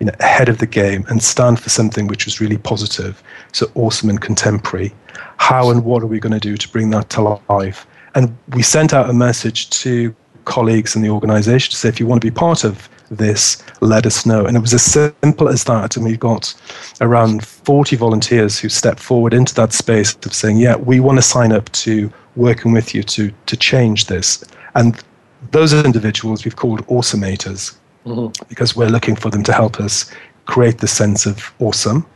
[0.01, 3.71] you know, ahead of the game and stand for something which was really positive, so
[3.75, 4.93] awesome and contemporary.
[5.37, 7.87] How and what are we going to do to bring that to life?
[8.15, 10.15] And we sent out a message to
[10.45, 14.07] colleagues in the organization to say if you want to be part of this, let
[14.07, 14.47] us know.
[14.47, 15.97] And it was as simple as that.
[15.97, 16.55] And we got
[17.01, 21.23] around 40 volunteers who stepped forward into that space of saying, yeah, we want to
[21.23, 24.45] sign up to working with you to, to change this.
[24.75, 25.03] And
[25.51, 28.45] those individuals we've called awesomators mm-hmm.
[28.49, 30.11] because we're looking for them to help us
[30.47, 32.07] create the sense of awesome.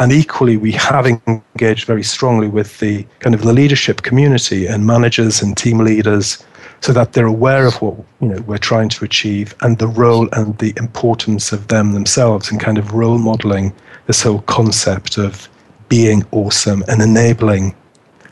[0.00, 4.86] And equally, we have engaged very strongly with the kind of the leadership community and
[4.86, 6.44] managers and team leaders
[6.80, 10.28] so that they're aware of what you know we're trying to achieve and the role
[10.32, 13.72] and the importance of them themselves and kind of role modeling
[14.06, 15.48] this whole concept of
[15.88, 17.74] being awesome and enabling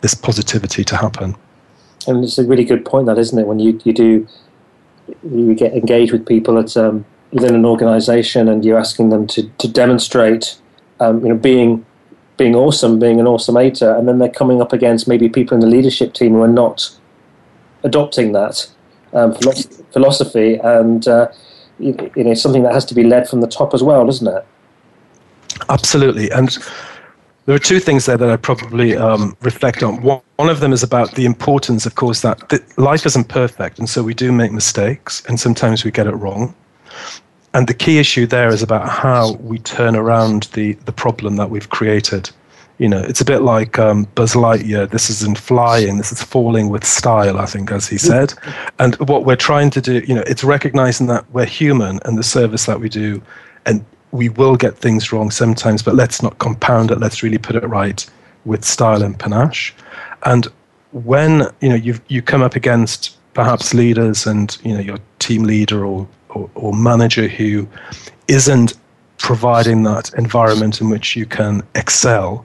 [0.02, 1.34] this positivity to happen.
[2.06, 3.46] And it's a really good point, that isn't it?
[3.46, 4.26] When you, you do
[5.22, 9.48] you get engaged with people at um, within an organisation and you're asking them to,
[9.58, 10.58] to demonstrate
[11.00, 11.84] um, you know being
[12.36, 15.66] being awesome, being an awesomator, and then they're coming up against maybe people in the
[15.66, 16.90] leadership team who are not
[17.86, 18.68] adopting that
[19.14, 19.34] um,
[19.92, 21.28] philosophy, and uh,
[21.78, 24.44] you, know, something that has to be led from the top as well, doesn't it?
[25.70, 26.58] Absolutely, and
[27.46, 30.02] there are two things there that I probably um, reflect on.
[30.02, 33.88] One, of them is about the importance, of course, that th- life isn't perfect, and
[33.88, 36.54] so we do make mistakes, and sometimes we get it wrong.
[37.54, 41.48] And the key issue there is about how we turn around the, the problem that
[41.48, 42.28] we've created.
[42.78, 44.90] You know, it's a bit like um, Buzz Lightyear.
[44.90, 45.96] This isn't flying.
[45.96, 47.38] This is falling with style.
[47.38, 48.34] I think, as he said.
[48.78, 52.22] And what we're trying to do, you know, it's recognizing that we're human and the
[52.22, 53.22] service that we do,
[53.64, 55.82] and we will get things wrong sometimes.
[55.82, 56.98] But let's not compound it.
[56.98, 58.04] Let's really put it right
[58.44, 59.74] with style and panache.
[60.24, 60.46] And
[60.92, 65.42] when you know you you come up against perhaps leaders and you know your team
[65.42, 67.68] leader or, or, or manager who
[68.28, 68.74] isn't
[69.18, 72.44] providing that environment in which you can excel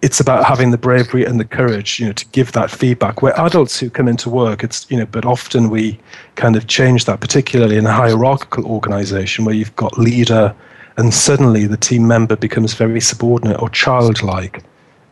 [0.00, 3.20] it's about having the bravery and the courage, you know, to give that feedback.
[3.20, 5.98] We're adults who come into work, it's you know, but often we
[6.36, 10.54] kind of change that, particularly in a hierarchical organization where you've got leader,
[10.96, 14.62] and suddenly the team member becomes very subordinate or childlike,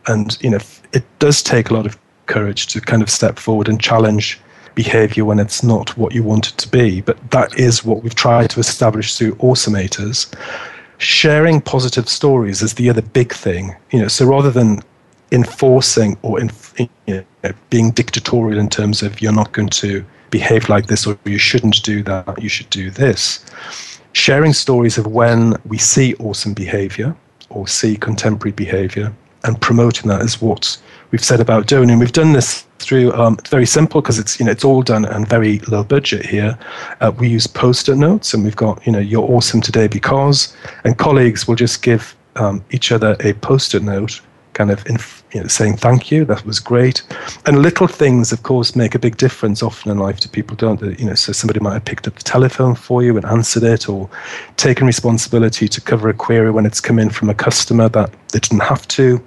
[0.07, 0.59] and you know,
[0.93, 4.39] it does take a lot of courage to kind of step forward and challenge
[4.77, 7.01] behavior when it's not what you want it to be.
[7.01, 10.33] But that is what we've tried to establish through Awesomators
[10.99, 13.75] sharing positive stories is the other big thing.
[13.91, 14.81] You know, so rather than
[15.31, 16.39] enforcing or
[16.77, 17.23] you know,
[17.69, 21.83] being dictatorial in terms of you're not going to behave like this or you shouldn't
[21.83, 23.43] do that, you should do this.
[24.13, 27.15] Sharing stories of when we see awesome behavior
[27.49, 30.77] or see contemporary behavior and promoting that is what
[31.11, 31.89] we've said about doing.
[31.89, 35.05] And we've done this through um, very simple because it's you know it's all done
[35.05, 36.57] and very low budget here.
[37.01, 40.97] Uh, we use post-it notes, and we've got you know you're awesome today because, and
[40.97, 44.21] colleagues will just give um, each other a post-it note,
[44.53, 44.97] kind of in,
[45.33, 47.03] you know, saying thank you, that was great,
[47.45, 50.79] and little things, of course, make a big difference often in life to people, don't
[50.79, 50.95] they?
[50.97, 53.89] You know, so somebody might have picked up the telephone for you and answered it,
[53.89, 54.09] or
[54.55, 58.39] taken responsibility to cover a query when it's come in from a customer that they
[58.39, 59.21] didn't have to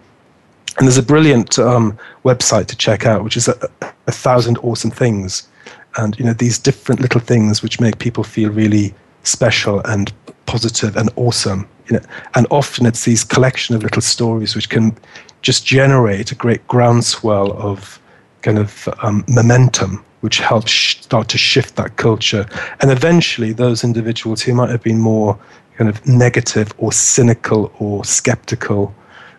[0.78, 3.70] and there's a brilliant um, website to check out, which is a,
[4.06, 5.48] a, thousand awesome things,
[5.96, 10.12] and you know these different little things which make people feel really special and
[10.46, 11.68] positive and awesome.
[11.86, 14.96] You know, and often it's these collection of little stories which can
[15.42, 18.00] just generate a great groundswell of
[18.42, 22.46] kind of um, momentum, which helps sh- start to shift that culture.
[22.80, 25.38] And eventually, those individuals who might have been more
[25.76, 28.94] kind of negative or cynical or skeptical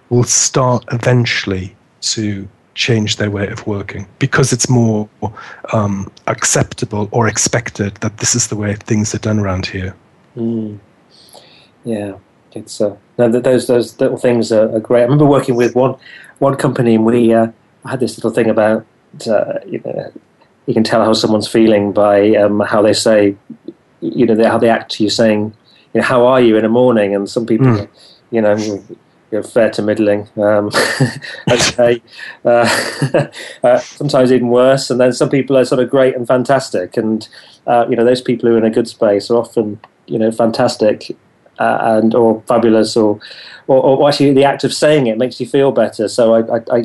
[0.10, 5.10] will start eventually to change their way of working because it's more
[5.74, 9.96] um, acceptable or expected that this is the way things are done around here.
[10.36, 10.80] Mm.
[11.84, 12.18] Yeah,
[12.54, 12.96] it's uh, no,
[13.28, 15.02] those those little things are, are, great.
[15.02, 15.96] I remember working with one
[16.40, 17.48] one company, and we uh,
[17.86, 18.86] had this little thing about
[19.28, 20.12] uh, you know
[20.66, 23.36] you can tell how someone's feeling by um, how they say
[24.02, 25.54] you know how they act to you saying
[25.94, 27.90] you know how are you in the morning, and some people mm.
[28.32, 30.28] you know you know, fair to middling.
[30.38, 30.70] Um,
[31.52, 32.02] okay,
[32.44, 33.30] uh,
[33.64, 34.90] uh, sometimes even worse.
[34.90, 36.98] And then some people are sort of great and fantastic.
[36.98, 37.28] And
[37.66, 40.32] uh, you know, those people who are in a good space are often you know
[40.32, 41.16] fantastic
[41.60, 43.20] uh, and or fabulous or,
[43.68, 46.08] or, or actually the act of saying it makes you feel better.
[46.08, 46.78] So I, I, I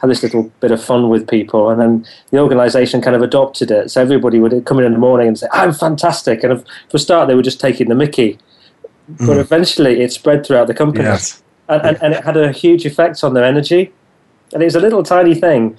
[0.00, 3.70] had this little bit of fun with people, and then the organisation kind of adopted
[3.70, 3.90] it.
[3.90, 6.60] So everybody would come in in the morning and say, "I'm fantastic," and
[6.90, 8.38] for a start they were just taking the Mickey.
[9.06, 9.38] But mm.
[9.38, 11.04] eventually, it spread throughout the company.
[11.04, 13.92] Yes and, and, and, it had a huge effect on their energy.
[14.52, 15.78] And it was a little tiny thing,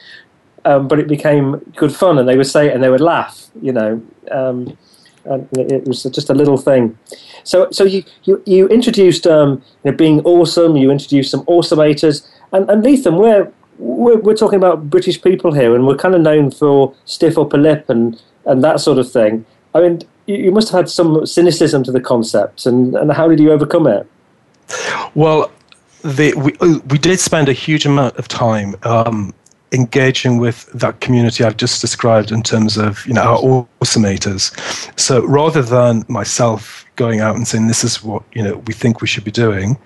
[0.65, 3.47] um, but it became good fun, and they would say it and they would laugh,
[3.62, 4.03] you know.
[4.31, 4.77] Um,
[5.26, 6.98] and it was just a little thing.
[7.44, 10.76] So, so you you, you introduced um, you know, being awesome.
[10.76, 12.84] You introduced some awesomators, and and
[13.18, 17.38] we're, we're we're talking about British people here, and we're kind of known for stiff
[17.38, 19.46] upper lip and and that sort of thing.
[19.74, 23.28] I mean, you, you must have had some cynicism to the concept, and and how
[23.28, 24.08] did you overcome it?
[25.14, 25.52] Well,
[26.04, 29.34] the, we, we did spend a huge amount of time um,
[29.71, 34.51] engaging with that community I've just described in terms of you know our awesomators.
[34.99, 39.01] So rather than myself going out and saying this is what you know we think
[39.01, 39.78] we should be doing,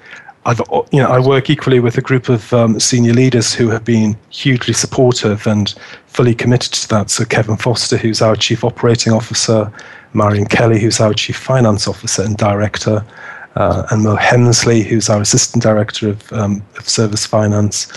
[0.45, 0.61] I've
[0.91, 4.17] you know I work equally with a group of um, senior leaders who have been
[4.29, 5.73] hugely supportive and
[6.07, 7.09] fully committed to that.
[7.09, 9.71] So Kevin Foster, who's our chief operating officer,
[10.13, 13.05] Marion Kelly, who's our chief finance officer and director
[13.55, 17.91] uh, and Mo Hemsley, who's our assistant director of, um, of service finance,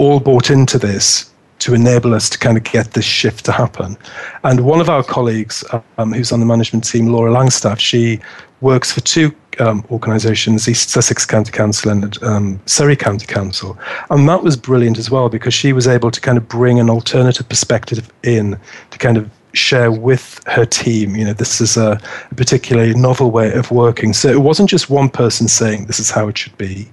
[0.00, 3.96] all bought into this to enable us to kind of get this shift to happen.
[4.44, 5.62] And one of our colleagues,
[5.98, 8.18] um, who's on the management team, Laura Langstaff, she
[8.62, 13.78] works for two um, organisations, East Sussex County Council and um, Surrey County Council.
[14.08, 16.88] And that was brilliant as well because she was able to kind of bring an
[16.88, 18.58] alternative perspective in
[18.90, 21.16] to kind of share with her team.
[21.16, 24.12] You know, this is a, a, particularly novel way of working.
[24.12, 26.90] So it wasn't just one person saying this is how it should be.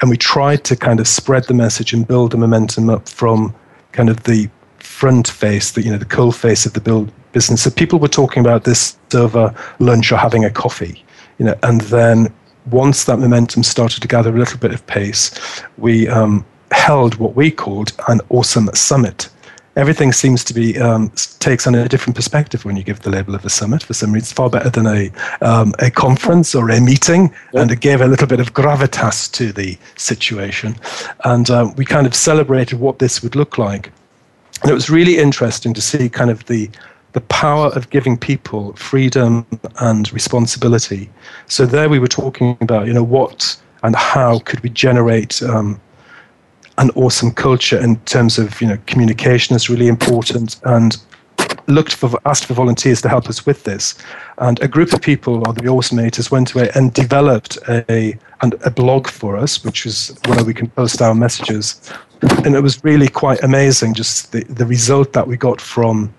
[0.00, 3.54] And we tried to kind of spread the message and build the momentum up from
[3.92, 7.62] kind of the front face, the you know, the cold face of the build business.
[7.62, 11.04] So people were talking about this over lunch or having a coffee.
[11.38, 12.32] You know, and then
[12.70, 15.30] once that momentum started to gather a little bit of pace,
[15.78, 19.28] we um, held what we called an awesome summit
[19.80, 23.34] everything seems to be um, takes on a different perspective when you give the label
[23.34, 23.82] of a summit.
[23.82, 27.62] For some reason, it's far better than a um, a conference or a meeting, yep.
[27.62, 30.76] and it gave a little bit of gravitas to the situation.
[31.24, 33.90] And uh, we kind of celebrated what this would look like,
[34.62, 36.70] and it was really interesting to see kind of the
[37.12, 39.44] the power of giving people freedom
[39.80, 41.10] and responsibility.
[41.48, 45.80] So there we were talking about, you know, what and how could we generate um,
[46.80, 50.96] an awesome culture in terms of you know communication is really important and
[51.66, 53.94] looked for asked for volunteers to help us with this.
[54.38, 58.70] And a group of people or the awesomators went away and developed a and a
[58.70, 61.92] blog for us which is where we can post our messages.
[62.44, 66.12] And it was really quite amazing just the, the result that we got from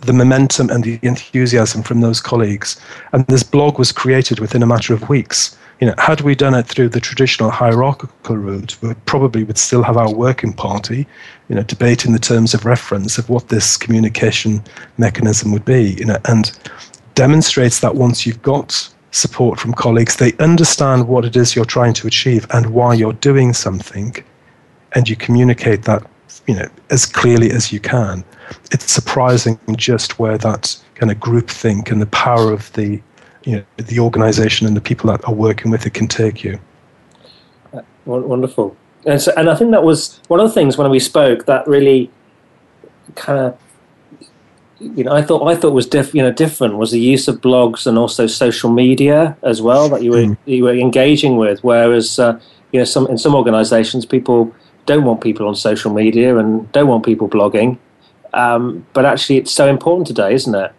[0.00, 2.80] the momentum and the enthusiasm from those colleagues.
[3.12, 6.54] And this blog was created within a matter of weeks you know, had we done
[6.54, 11.06] it through the traditional hierarchical route, we probably would still have our working party,
[11.48, 14.62] you know, debating the terms of reference of what this communication
[14.96, 16.58] mechanism would be, you know, and
[17.14, 21.94] demonstrates that once you've got support from colleagues, they understand what it is you're trying
[21.94, 24.14] to achieve and why you're doing something.
[24.92, 26.02] and you communicate that
[26.46, 28.24] you know as clearly as you can,
[28.72, 33.00] it's surprising just where that kind of groupthink and the power of the
[33.48, 36.60] you know the organization and the people that are working with it can take you.
[37.72, 38.76] Uh, wonderful.
[39.06, 41.66] And, so, and I think that was one of the things when we spoke that
[41.66, 42.10] really
[43.14, 43.58] kind of
[44.80, 47.40] you know, I thought I thought was diff, you know different was the use of
[47.40, 50.36] blogs and also social media as well that you were mm.
[50.44, 51.64] you were engaging with.
[51.64, 52.38] Whereas uh,
[52.72, 54.54] you know, some in some organisations, people
[54.86, 57.78] don't want people on social media and don't want people blogging.
[58.34, 60.72] Um, but actually, it's so important today, isn't it?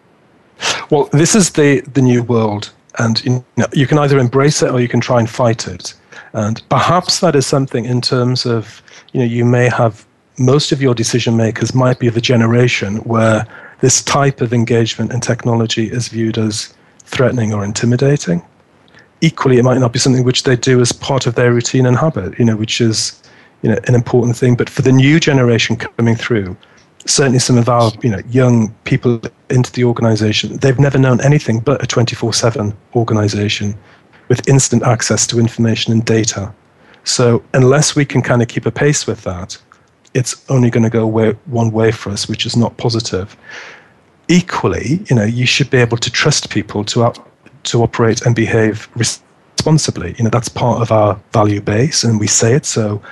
[0.90, 4.70] Well, this is the the new world, and you, know, you can either embrace it
[4.70, 5.94] or you can try and fight it.
[6.32, 8.82] And perhaps that is something in terms of
[9.12, 10.06] you know you may have
[10.38, 13.46] most of your decision makers might be of a generation where
[13.80, 18.42] this type of engagement in technology is viewed as threatening or intimidating.
[19.20, 21.96] Equally, it might not be something which they do as part of their routine and
[21.96, 23.20] habit, you know, which is
[23.62, 24.54] you know an important thing.
[24.54, 26.56] But for the new generation coming through,
[27.06, 31.60] certainly some of our you know young people into the organization, they've never known anything
[31.60, 33.76] but a 24/7 organization
[34.28, 36.52] with instant access to information and data.
[37.04, 39.58] So unless we can kind of keep a pace with that,
[40.14, 43.36] it's only going to go way, one way for us, which is not positive.
[44.28, 47.12] Equally, you know, you should be able to trust people to
[47.62, 50.14] to operate and behave responsibly.
[50.16, 52.64] You know, that's part of our value base, and we say it.
[52.64, 53.02] So,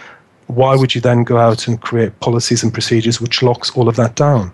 [0.49, 3.97] why would you then go out and create policies and procedures which locks all of
[3.97, 4.53] that down?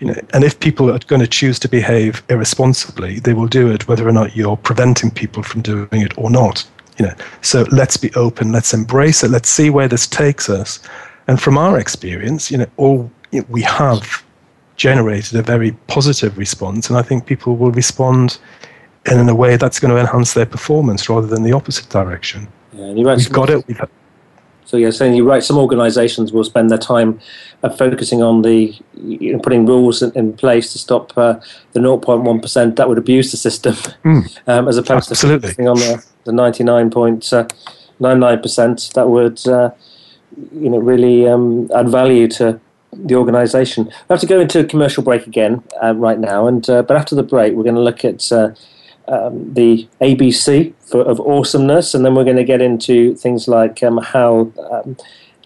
[0.00, 3.70] You know, and if people are going to choose to behave irresponsibly, they will do
[3.70, 6.66] it whether or not you're preventing people from doing it or not.
[6.98, 10.80] You know, so let's be open, let's embrace it, let's see where this takes us,
[11.26, 14.24] and from our experience, you know, all you know, we have
[14.76, 18.38] generated a very positive response, and I think people will respond
[19.06, 22.48] in a way that's going to enhance their performance rather than the opposite direction.
[22.72, 23.66] Yeah, We've got it.
[23.66, 23.80] We've
[24.64, 25.42] so you're saying you're right.
[25.42, 27.20] Some organisations will spend their time
[27.62, 31.38] uh, focusing on the you know, putting rules in, in, place to stop uh,
[31.72, 34.38] the 0.1 percent that would abuse the system, mm.
[34.46, 35.40] um, as opposed Absolutely.
[35.40, 39.70] to focusing on the, the 99.99 percent that would uh,
[40.52, 42.60] you know, really um, add value to
[42.92, 43.84] the organisation.
[43.84, 46.96] We have to go into a commercial break again uh, right now, and uh, but
[46.96, 48.50] after the break, we're going to look at uh,
[49.08, 53.82] um, the ABC for, of awesomeness, and then we're going to get into things like
[53.82, 54.96] um, how um,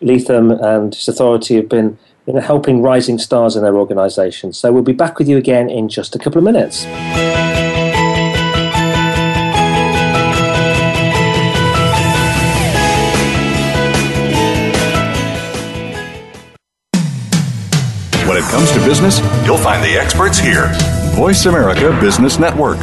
[0.01, 4.53] Leatham and his authority have been you know, helping rising stars in their organisation.
[4.53, 6.85] So we'll be back with you again in just a couple of minutes.
[18.27, 20.73] When it comes to business, you'll find the experts here.
[21.15, 22.79] Voice America Business Network.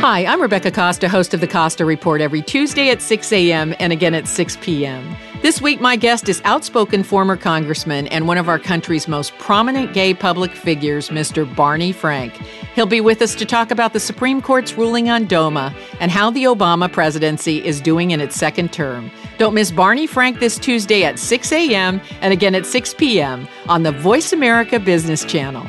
[0.00, 3.74] Hi, I'm Rebecca Costa, host of the Costa Report every Tuesday at 6 a.m.
[3.78, 5.14] and again at 6 p.m.
[5.42, 9.92] This week, my guest is outspoken former congressman and one of our country's most prominent
[9.92, 11.44] gay public figures, Mr.
[11.54, 12.32] Barney Frank.
[12.74, 16.30] He'll be with us to talk about the Supreme Court's ruling on DOMA and how
[16.30, 19.10] the Obama presidency is doing in its second term.
[19.36, 22.00] Don't miss Barney Frank this Tuesday at 6 a.m.
[22.22, 23.46] and again at 6 p.m.
[23.68, 25.68] on the Voice America Business Channel.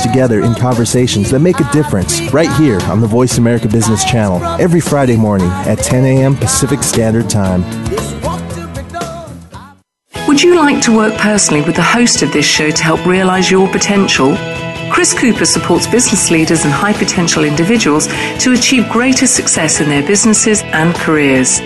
[0.01, 4.43] together in conversations that make a difference right here on the Voice America Business Channel
[4.59, 6.35] every Friday morning at 10 a.m.
[6.35, 7.61] Pacific Standard Time.
[10.27, 13.51] Would you like to work personally with the host of this show to help realize
[13.51, 14.35] your potential?
[14.91, 18.07] Chris Cooper supports business leaders and high potential individuals
[18.39, 21.61] to achieve greater success in their businesses and careers.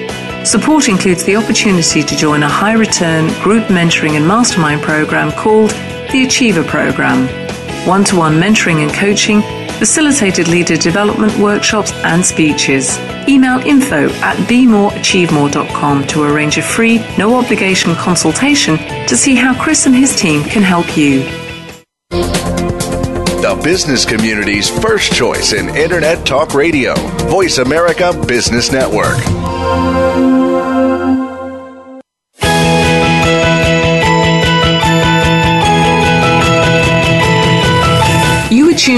[0.50, 5.72] Support includes the opportunity to join a high return group mentoring and mastermind program called
[6.12, 7.45] the Achiever Program
[7.86, 9.42] one to one mentoring and coaching,
[9.78, 12.98] facilitated leader development workshops and speeches.
[13.28, 18.78] Email info at bemoreachievemore.com to arrange a free, no obligation consultation
[19.08, 21.24] to see how Chris and his team can help you.
[23.46, 26.96] The business community's first choice in Internet Talk Radio,
[27.30, 29.18] Voice America Business Network.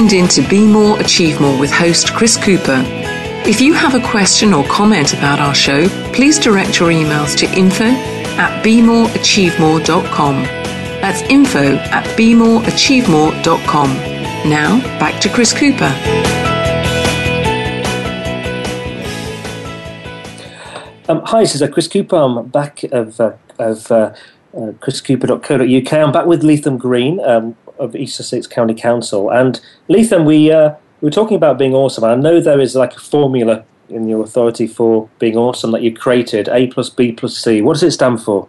[0.07, 2.83] Tuned in to Be More, Achieve More with host Chris Cooper.
[3.45, 7.45] If you have a question or comment about our show, please direct your emails to
[7.57, 10.43] info at bemoreachievemore.com.
[11.01, 13.89] That's info at bemoreachievemore.com.
[14.49, 15.93] Now, back to Chris Cooper.
[21.09, 22.15] Um, hi, this is uh, Chris Cooper.
[22.15, 24.13] I'm back of, uh, of uh,
[24.53, 25.93] uh, chriscooper.co.uk.
[25.93, 29.29] I'm back with Leatham Green um, of East Sussex County Council.
[29.29, 32.03] And Leatham, we, uh, we were talking about being awesome.
[32.03, 35.95] I know there is like a formula in your authority for being awesome that you
[35.95, 37.61] created A plus B plus C.
[37.61, 38.47] What does it stand for?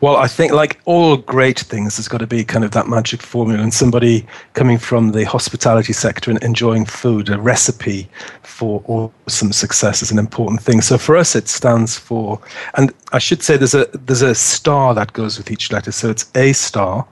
[0.00, 3.20] Well, I think like all great things, there's got to be kind of that magic
[3.20, 3.60] formula.
[3.60, 8.08] And somebody coming from the hospitality sector and enjoying food, a recipe
[8.42, 10.82] for awesome success is an important thing.
[10.82, 12.40] So for us, it stands for,
[12.74, 15.90] and I should say there's a there's a star that goes with each letter.
[15.90, 17.04] So it's A star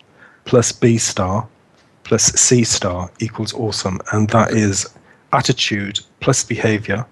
[0.47, 1.47] plus B star
[2.07, 4.88] plus C star equals awesome, and that is
[5.32, 7.05] attitude plus behavior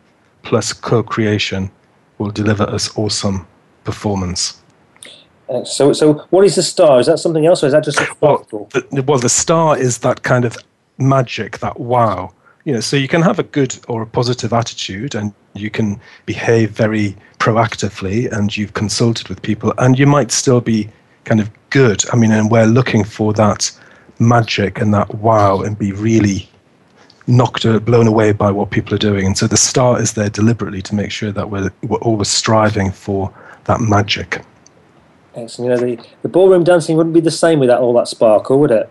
[0.44, 1.70] plus co-creation
[2.18, 3.46] will deliver us awesome
[3.82, 4.62] performance.
[5.48, 7.00] Uh, so, so what is the star?
[7.00, 9.98] Is that something else, or is that just a well, the, well, the star is
[9.98, 10.56] that kind of
[10.98, 12.32] magic, that wow.
[12.64, 16.00] You know, so you can have a good or a positive attitude, and you can
[16.24, 20.88] behave very proactively, and you've consulted with people, and you might still be
[21.24, 22.04] kind of good.
[22.12, 23.70] I mean, and we're looking for that
[24.18, 26.48] magic and that wow, and be really
[27.26, 29.26] knocked or blown away by what people are doing.
[29.26, 32.92] And so the star is there deliberately to make sure that we're, we're always striving
[32.92, 33.32] for
[33.64, 34.42] that magic.
[35.34, 35.80] Excellent.
[35.80, 38.70] You know, the, the ballroom dancing wouldn't be the same without all that sparkle, would
[38.70, 38.90] it?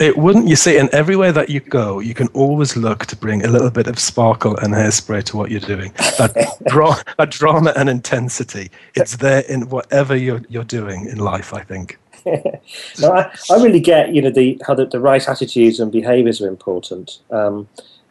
[0.00, 0.48] It wouldn't.
[0.48, 3.70] You see, and everywhere that you go, you can always look to bring a little
[3.70, 5.92] bit of sparkle and hairspray to what you're doing.
[6.16, 11.52] That, dra- that drama and intensity, it's there in whatever you're, you're doing in life,
[11.52, 11.98] I think.
[12.26, 16.40] no, I, I, really get, you know, the, how the, the right attitudes and behaviours
[16.40, 17.18] are important.
[17.30, 17.68] Um,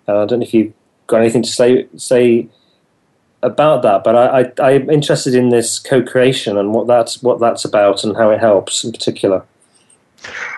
[0.07, 0.73] I don't know if you've
[1.07, 2.47] got anything to say say
[3.41, 7.65] about that, but I, I, am interested in this co-creation and what that's what that's
[7.65, 9.43] about and how it helps in particular.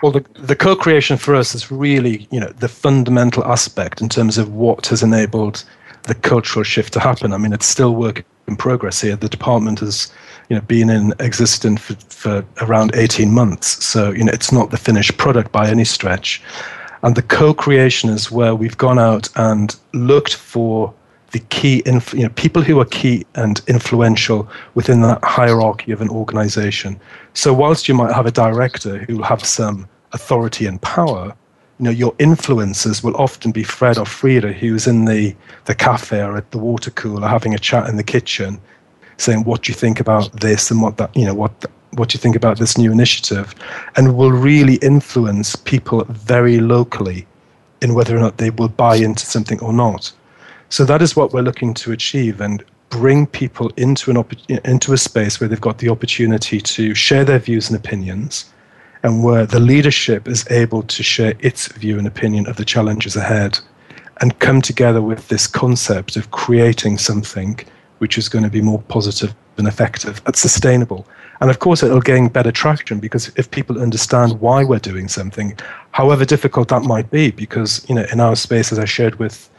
[0.02, 4.38] Well, the, the co-creation for us is really, you know, the fundamental aspect in terms
[4.38, 5.64] of what has enabled
[6.04, 7.32] the cultural shift to happen.
[7.32, 9.16] I mean, it's still work in progress here.
[9.16, 10.12] The department has,
[10.48, 14.70] you know, been in existence for, for around 18 months, so you know, it's not
[14.70, 16.42] the finished product by any stretch.
[17.02, 20.94] And the co-creation is where we've gone out and looked for
[21.32, 26.00] the key, inf- you know, people who are key and influential within that hierarchy of
[26.00, 27.00] an organization.
[27.34, 31.34] So whilst you might have a director who will have some authority and power,
[31.78, 36.20] you know, your influencers will often be Fred or Frida, who's in the, the cafe
[36.20, 38.60] or at the water cooler having a chat in the kitchen,
[39.16, 41.52] saying, what do you think about this and what that, you know, what,
[41.94, 43.54] what do you think about this new initiative?
[43.96, 47.26] And will really influence people very locally
[47.80, 50.12] in whether or not they will buy into something or not.
[50.72, 54.24] So that is what we're looking to achieve and bring people into an
[54.64, 58.50] into a space where they've got the opportunity to share their views and opinions
[59.02, 63.16] and where the leadership is able to share its view and opinion of the challenges
[63.16, 63.58] ahead
[64.22, 67.60] and come together with this concept of creating something
[67.98, 71.06] which is going to be more positive and effective and sustainable.
[71.42, 75.54] And of course, it'll gain better traction because if people understand why we're doing something,
[75.90, 79.50] however difficult that might be, because you know, in our space, as I shared with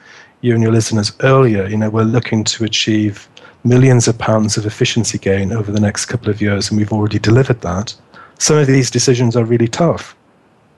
[0.44, 3.30] you and your listeners earlier, you know, we're looking to achieve
[3.64, 7.18] millions of pounds of efficiency gain over the next couple of years, and we've already
[7.18, 7.96] delivered that.
[8.40, 10.16] Some of these decisions are really tough,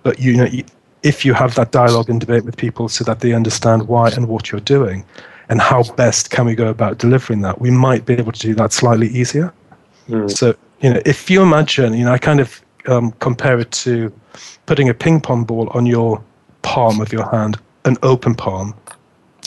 [0.04, 0.48] but you know,
[1.02, 4.28] if you have that dialogue and debate with people so that they understand why and
[4.28, 5.04] what you're doing,
[5.50, 8.54] and how best can we go about delivering that, we might be able to do
[8.56, 9.52] that slightly easier.
[10.08, 10.30] Mm.
[10.30, 14.12] So, you know, if you imagine, you know, I kind of um, compare it to
[14.66, 16.24] putting a ping pong ball on your
[16.62, 18.76] palm of your hand, an open palm,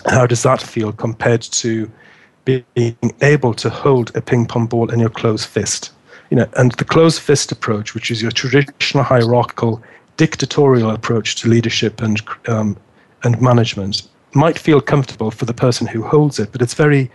[0.06, 1.90] how does that feel compared to
[2.44, 5.92] being able to hold a ping pong ball in your closed fist?
[6.30, 9.82] You know, and the closed fist approach, which is your traditional hierarchical
[10.16, 12.76] dictatorial approach to leadership and um,
[13.24, 17.10] and management, might feel comfortable for the person who holds it, but it's very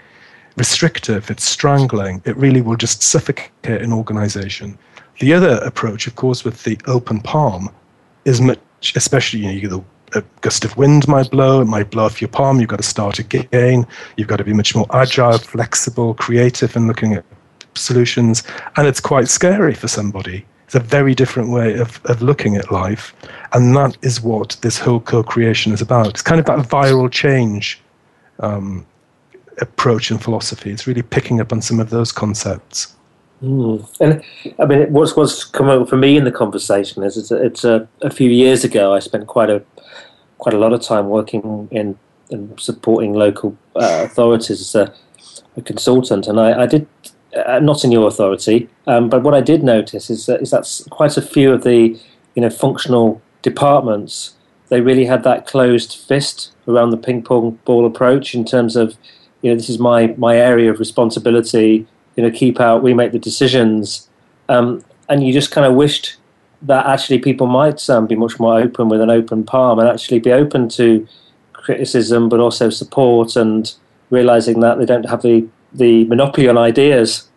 [0.57, 1.29] restrictive.
[1.31, 2.21] It's strangling.
[2.25, 4.77] It really will just suffocate an organization.
[5.19, 7.69] The other approach, of course, with the open palm,
[8.25, 8.59] is much,
[8.95, 9.84] especially you know, the
[10.16, 12.84] a gust of wind might blow, it might blow off your palm, you've got to
[12.84, 13.86] start again,
[14.18, 17.26] you've got to be much more agile, flexible, creative in looking at
[17.76, 18.43] solutions,
[18.78, 20.45] and it's quite scary for somebody.
[20.66, 23.14] It's a very different way of, of looking at life,
[23.53, 26.07] and that is what this whole co creation is about.
[26.07, 27.82] It's kind of that viral change
[28.39, 28.86] um,
[29.59, 30.72] approach and philosophy.
[30.72, 32.95] It's really picking up on some of those concepts.
[33.43, 33.86] Mm.
[33.99, 34.24] And
[34.57, 37.64] I mean, what's what's come out for me in the conversation is it's a, it's
[37.66, 38.93] a, a few years ago.
[38.93, 39.61] I spent quite a
[40.43, 41.97] quite a lot of time working in
[42.29, 44.93] in supporting local uh, authorities as a,
[45.55, 46.85] a, consultant, and I, I did
[47.35, 50.65] uh, not in your authority, um, but what I did notice is that, is that
[50.89, 51.97] quite a few of the
[52.35, 54.35] you know functional departments
[54.69, 58.97] they really had that closed fist around the ping pong ball approach in terms of
[59.41, 61.87] you know this is my my area of responsibility.
[62.15, 62.83] You know, keep out.
[62.83, 64.09] We make the decisions,
[64.49, 66.17] um, and you just kind of wished
[66.64, 70.20] that actually people might um, be much more open with an open palm and actually
[70.20, 71.07] be open to
[71.53, 73.74] criticism, but also support and
[74.09, 77.30] realizing that they don't have the, the monopoly on ideas.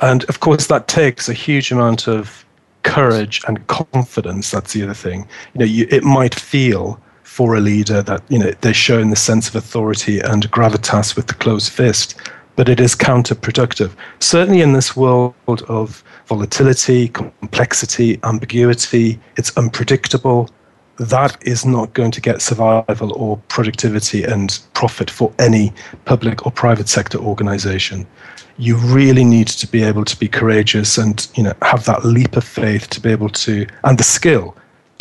[0.00, 2.44] And of course, that takes a huge amount of
[2.82, 4.50] courage and confidence.
[4.50, 5.28] That's the other thing.
[5.54, 9.16] You know, you, it might feel for a leader that you know they're showing the
[9.16, 12.14] sense of authority and gravitas with the closed fist,
[12.56, 13.92] but it is counterproductive.
[14.20, 15.34] Certainly in this world
[15.68, 20.48] of volatility, complexity, ambiguity, it's unpredictable.
[20.96, 25.74] That is not going to get survival or productivity and profit for any
[26.06, 28.06] public or private sector organization.
[28.56, 32.34] You really need to be able to be courageous and you know have that leap
[32.36, 34.56] of faith to be able to and the skill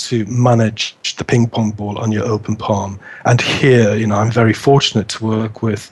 [0.09, 0.83] to manage
[1.15, 2.99] the ping pong ball on your open palm.
[3.23, 5.83] And here, you know, I'm very fortunate to work with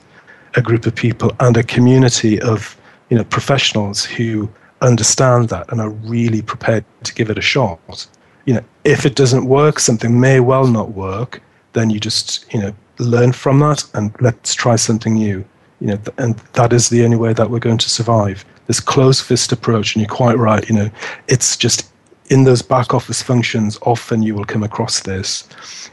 [0.56, 2.76] a group of people and a community of
[3.08, 8.06] you know professionals who understand that and are really prepared to give it a shot.
[8.46, 12.60] You know, if it doesn't work, something may well not work, then you just, you
[12.60, 15.44] know, learn from that and let's try something new.
[15.80, 18.44] You know, and that is the only way that we're going to survive.
[18.66, 20.90] This closed fist approach, and you're quite right, you know,
[21.28, 21.90] it's just
[22.30, 25.48] in those back office functions, often you will come across this.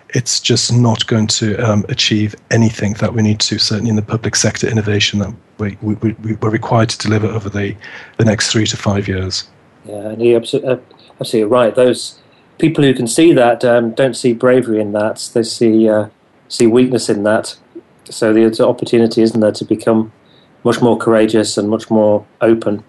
[0.09, 4.03] It's just not going to um, achieve anything that we need to, certainly in the
[4.03, 7.75] public sector innovation that we, we, we, we're required to deliver over the,
[8.17, 9.49] the next three to five years.
[9.85, 10.77] Yeah, and you're absolutely, uh,
[11.19, 11.73] absolutely right.
[11.73, 12.19] Those
[12.59, 16.07] people who can see that um, don't see bravery in that, they see, uh,
[16.49, 17.57] see weakness in that.
[18.05, 20.13] So the opportunity, isn't there, to become
[20.63, 22.83] much more courageous and much more open.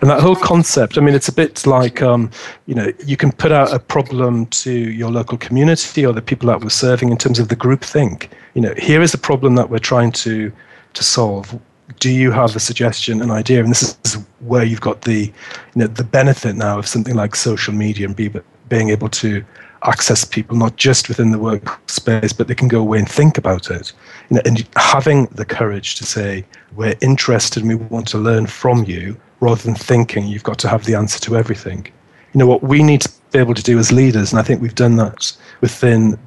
[0.00, 2.30] And that whole concept, I mean, it's a bit like, um,
[2.66, 6.48] you know, you can put out a problem to your local community or the people
[6.48, 8.30] that we're serving in terms of the group think.
[8.54, 10.52] You know, here is a problem that we're trying to
[10.92, 11.58] to solve.
[11.98, 13.60] Do you have a suggestion, an idea?
[13.60, 17.36] And this is where you've got the, you know, the benefit now of something like
[17.36, 18.32] social media and be,
[18.68, 19.44] being able to
[19.84, 23.70] access people not just within the workspace, but they can go away and think about
[23.70, 23.92] it.
[24.28, 26.44] You know, and having the courage to say,
[26.76, 30.68] "We're interested and we want to learn from you," rather than thinking you've got to
[30.68, 31.86] have the answer to everything.
[32.32, 34.60] You know, what we need to be able to do as leaders, and I think
[34.60, 36.18] we've done that within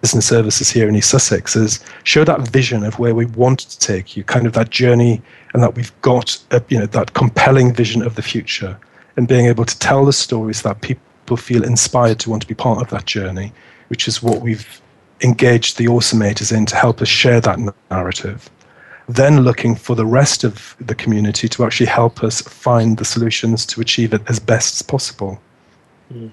[0.00, 3.78] business services here in East Sussex, is show that vision of where we want to
[3.78, 5.22] take you, kind of that journey,
[5.54, 8.78] and that we've got, a, you know, that compelling vision of the future,
[9.16, 12.54] and being able to tell the stories that people feel inspired to want to be
[12.54, 13.52] part of that journey,
[13.88, 14.80] which is what we've
[15.22, 17.58] engaged the Awesomators in to help us share that
[17.90, 18.50] narrative
[19.08, 23.66] then looking for the rest of the community to actually help us find the solutions
[23.66, 25.40] to achieve it as best as possible.
[26.12, 26.30] Mm.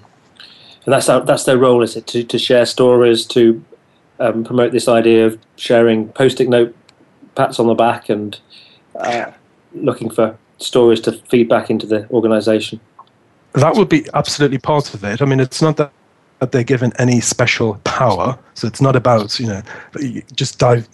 [0.84, 3.62] And that's our, that's their role, is it, to, to share stories, to
[4.20, 6.74] um, promote this idea of sharing post-it note
[7.34, 8.38] pats on the back and
[8.96, 9.30] uh,
[9.74, 12.80] looking for stories to feed back into the organisation.
[13.52, 15.22] That would be absolutely part of it.
[15.22, 15.92] I mean, it's not that
[16.38, 19.62] that they're given any special power, so it's not about you know
[20.34, 20.88] just dive.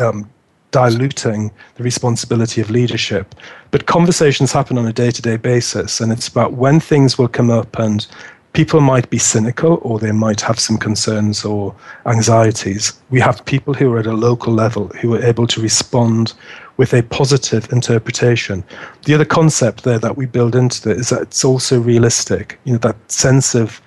[0.00, 0.28] Um,
[0.70, 3.34] diluting the responsibility of leadership.
[3.70, 7.28] But conversations happen on a day to day basis, and it's about when things will
[7.28, 8.06] come up and
[8.52, 11.74] people might be cynical or they might have some concerns or
[12.06, 12.98] anxieties.
[13.10, 16.32] We have people who are at a local level who are able to respond
[16.76, 18.64] with a positive interpretation.
[19.04, 22.72] The other concept there that we build into it is that it's also realistic, you
[22.72, 23.80] know, that sense of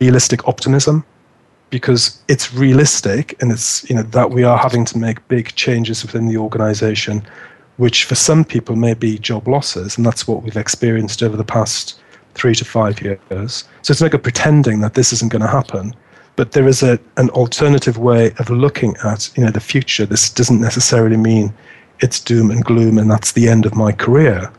[0.00, 1.04] realistic optimism
[1.72, 6.04] because it's realistic and it's you know that we are having to make big changes
[6.04, 7.26] within the organization
[7.78, 9.96] which for some people may be job losses.
[9.96, 11.98] And that's what we've experienced over the past
[12.34, 13.64] three to five years.
[13.80, 15.96] So it's not good pretending that this isn't going to happen
[16.36, 20.06] but there is a, an alternative way of looking at you know the future.
[20.06, 21.52] This doesn't necessarily mean
[22.00, 24.50] it's doom and gloom and that's the end of my career.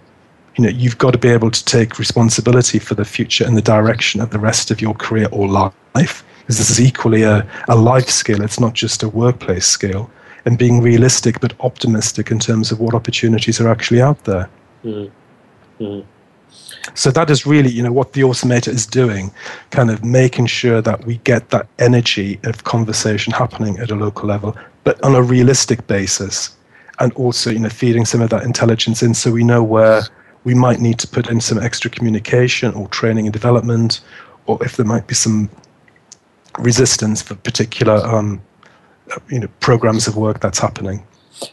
[0.56, 3.62] You know you've got to be able to take responsibility for the future and the
[3.62, 5.48] direction of the rest of your career or
[5.96, 10.10] life because this is equally a, a life skill, it's not just a workplace skill,
[10.46, 14.50] and being realistic but optimistic in terms of what opportunities are actually out there.
[14.84, 15.10] Mm.
[15.80, 16.06] Mm.
[16.94, 19.32] So that is really, you know, what the Awesomator is doing,
[19.72, 24.28] kind of making sure that we get that energy of conversation happening at a local
[24.28, 26.56] level, but on a realistic basis,
[27.00, 30.04] and also, you know, feeding some of that intelligence in, so we know where
[30.44, 34.02] we might need to put in some extra communication or training and development,
[34.46, 35.50] or if there might be some
[36.60, 38.42] resistance for particular um,
[39.30, 41.06] you know programs of work that's happening.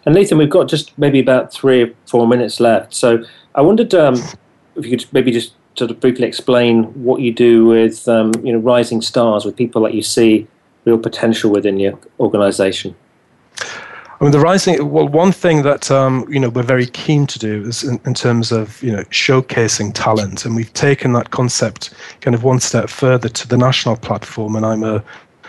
[0.04, 2.94] And Leatham, we've got just maybe about three or four minutes left.
[2.94, 3.24] So
[3.54, 4.14] I wondered um,
[4.76, 8.52] if you could maybe just sort of briefly explain what you do with um, you
[8.52, 10.46] know rising stars with people that you see
[10.84, 12.94] real potential within your organisation.
[14.20, 14.90] I mean, the rising.
[14.90, 18.12] Well, one thing that um, you know we're very keen to do is in, in,
[18.12, 22.90] terms of you know showcasing talent, and we've taken that concept kind of one step
[22.90, 24.56] further to the national platform.
[24.56, 25.02] And I'm a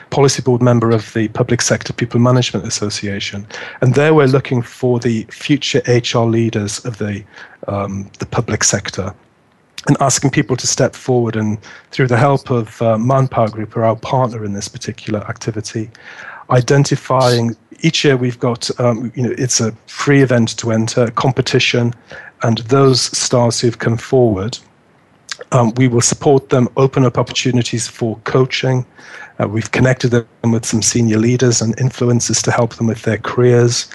[0.09, 3.45] policy board member of the Public Sector People Management Association,
[3.81, 7.25] and there we're looking for the future HR leaders of the
[7.67, 9.13] um, the public sector
[9.87, 11.57] and asking people to step forward and
[11.89, 15.89] through the help of uh, Manpower Group, are our partner in this particular activity,
[16.51, 21.93] identifying each year we've got um, you know it's a free event to enter competition
[22.43, 24.57] and those stars who've come forward
[25.51, 28.85] um, we will support them open up opportunities for coaching.
[29.39, 33.17] Uh, we've connected them with some senior leaders and influencers to help them with their
[33.17, 33.89] careers.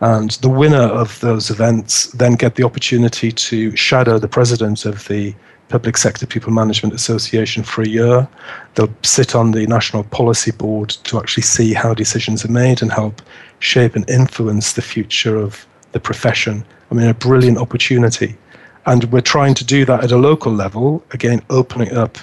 [0.00, 5.06] And the winner of those events then get the opportunity to shadow the president of
[5.08, 5.34] the
[5.72, 8.28] Public Sector People Management Association for a year.
[8.74, 12.92] They'll sit on the National Policy Board to actually see how decisions are made and
[12.92, 13.22] help
[13.58, 16.62] shape and influence the future of the profession.
[16.90, 18.36] I mean, a brilliant opportunity.
[18.84, 22.18] And we're trying to do that at a local level, again, opening up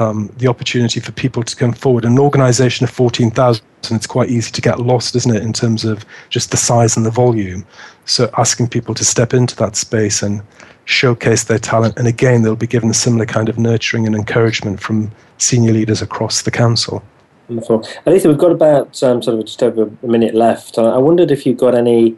[0.00, 2.04] um, the opportunity for people to come forward.
[2.04, 6.04] An organization of 14,000, it's quite easy to get lost, isn't it, in terms of
[6.30, 7.64] just the size and the volume.
[8.06, 10.42] So asking people to step into that space and
[10.88, 11.98] showcase their talent.
[11.98, 16.00] And again, they'll be given a similar kind of nurturing and encouragement from senior leaders
[16.00, 17.02] across the council.
[17.48, 17.80] Wonderful.
[18.06, 20.78] Alisa, we've got about um, sort of just over a minute left.
[20.78, 22.16] I wondered if you've got any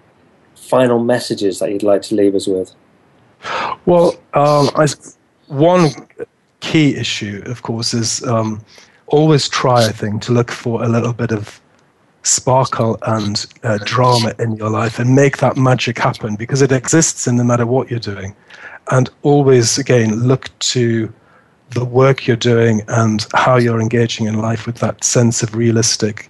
[0.55, 2.73] final messages that you'd like to leave us with.
[3.87, 4.87] Well, um, I,
[5.49, 5.91] one
[6.61, 8.65] key issue, of course, is um,
[9.09, 11.61] always try, I think, to look for a little bit of
[12.23, 17.27] sparkle and uh, drama in your life and make that magic happen because it exists
[17.27, 18.35] in no matter what you're doing.
[18.91, 21.13] And always, again, look to
[21.71, 26.29] the work you're doing and how you're engaging in life with that sense of realistic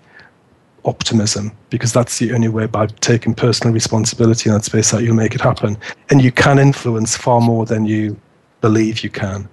[0.84, 5.14] optimism because that's the only way by taking personal responsibility in that space that you'll
[5.14, 5.76] make it happen.
[6.10, 8.18] And you can influence far more than you
[8.60, 9.48] believe you can.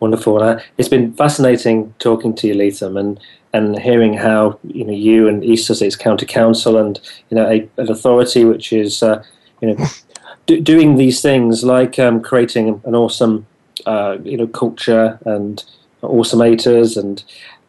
[0.00, 0.42] Wonderful.
[0.42, 3.20] Uh, it's been fascinating talking to you, Leatham, and
[3.54, 7.00] and hearing how you know you and East Sussex County Council and
[7.30, 9.22] you know a, an authority which is uh,
[9.62, 9.86] you know
[10.46, 13.46] do, doing these things like um, creating an awesome
[13.86, 15.64] uh, you know culture and
[16.02, 17.24] awesomators and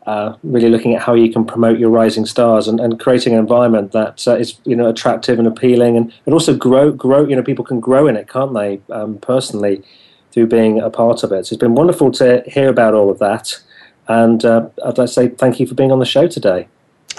[0.08, 3.40] uh, really looking at how you can promote your rising stars and, and creating an
[3.40, 7.36] environment that uh, is you know attractive and appealing and, and also grow grow you
[7.36, 9.84] know people can grow in it can't they um, personally
[10.36, 11.46] through being a part of it.
[11.46, 13.58] So it's been wonderful to hear about all of that
[14.08, 16.68] and uh, I'd like to say thank you for being on the show today.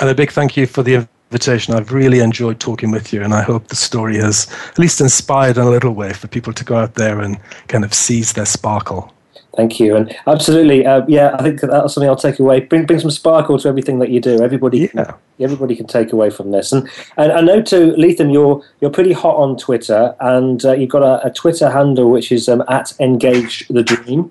[0.00, 1.74] And a big thank you for the invitation.
[1.74, 5.56] I've really enjoyed talking with you, and I hope the story has at least inspired
[5.56, 8.46] in a little way for people to go out there and kind of seize their
[8.46, 9.12] sparkle.
[9.56, 11.34] Thank you, and absolutely, uh, yeah.
[11.38, 12.60] I think that's something I'll take away.
[12.60, 14.42] Bring bring some sparkle to everything that you do.
[14.42, 15.04] Everybody, yeah.
[15.04, 16.72] can, everybody can take away from this.
[16.72, 20.90] And and I know too, Leatham, you're you're pretty hot on Twitter, and uh, you've
[20.90, 24.30] got a, a, Twitter handle which is um, at Engage the Dream.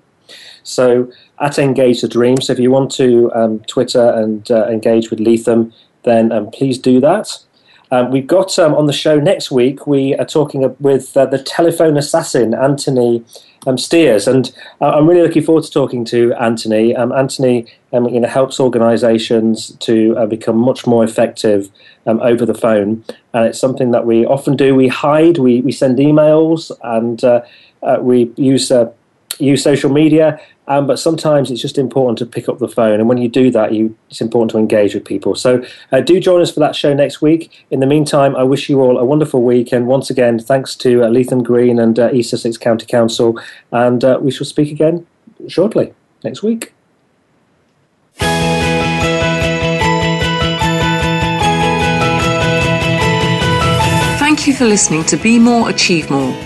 [0.66, 1.10] So
[1.40, 2.40] at Engage the Dream.
[2.40, 6.78] So if you want to um, Twitter and uh, engage with Leatham, then um, please
[6.78, 7.38] do that.
[7.92, 11.38] Um, we've got um, on the show next week, we are talking with uh, the
[11.38, 13.24] telephone assassin, Anthony
[13.64, 14.26] um, Steers.
[14.26, 16.96] And I'm really looking forward to talking to Anthony.
[16.96, 21.70] Um, Anthony you know, helps organizations to uh, become much more effective
[22.06, 23.04] over the phone.
[23.32, 24.74] And it's something that we often do.
[24.74, 27.42] We hide, we, we send emails, and uh,
[27.82, 28.92] uh, we use uh,
[29.38, 33.00] use social media, um, but sometimes it's just important to pick up the phone.
[33.00, 35.34] And when you do that, you, it's important to engage with people.
[35.34, 37.66] So uh, do join us for that show next week.
[37.70, 39.72] In the meantime, I wish you all a wonderful week.
[39.72, 43.40] And once again, thanks to uh, Leatham Green and uh, East Sussex County Council.
[43.72, 45.06] And uh, we shall speak again
[45.48, 46.72] shortly next week.
[54.18, 56.45] Thank you for listening to Be More, Achieve More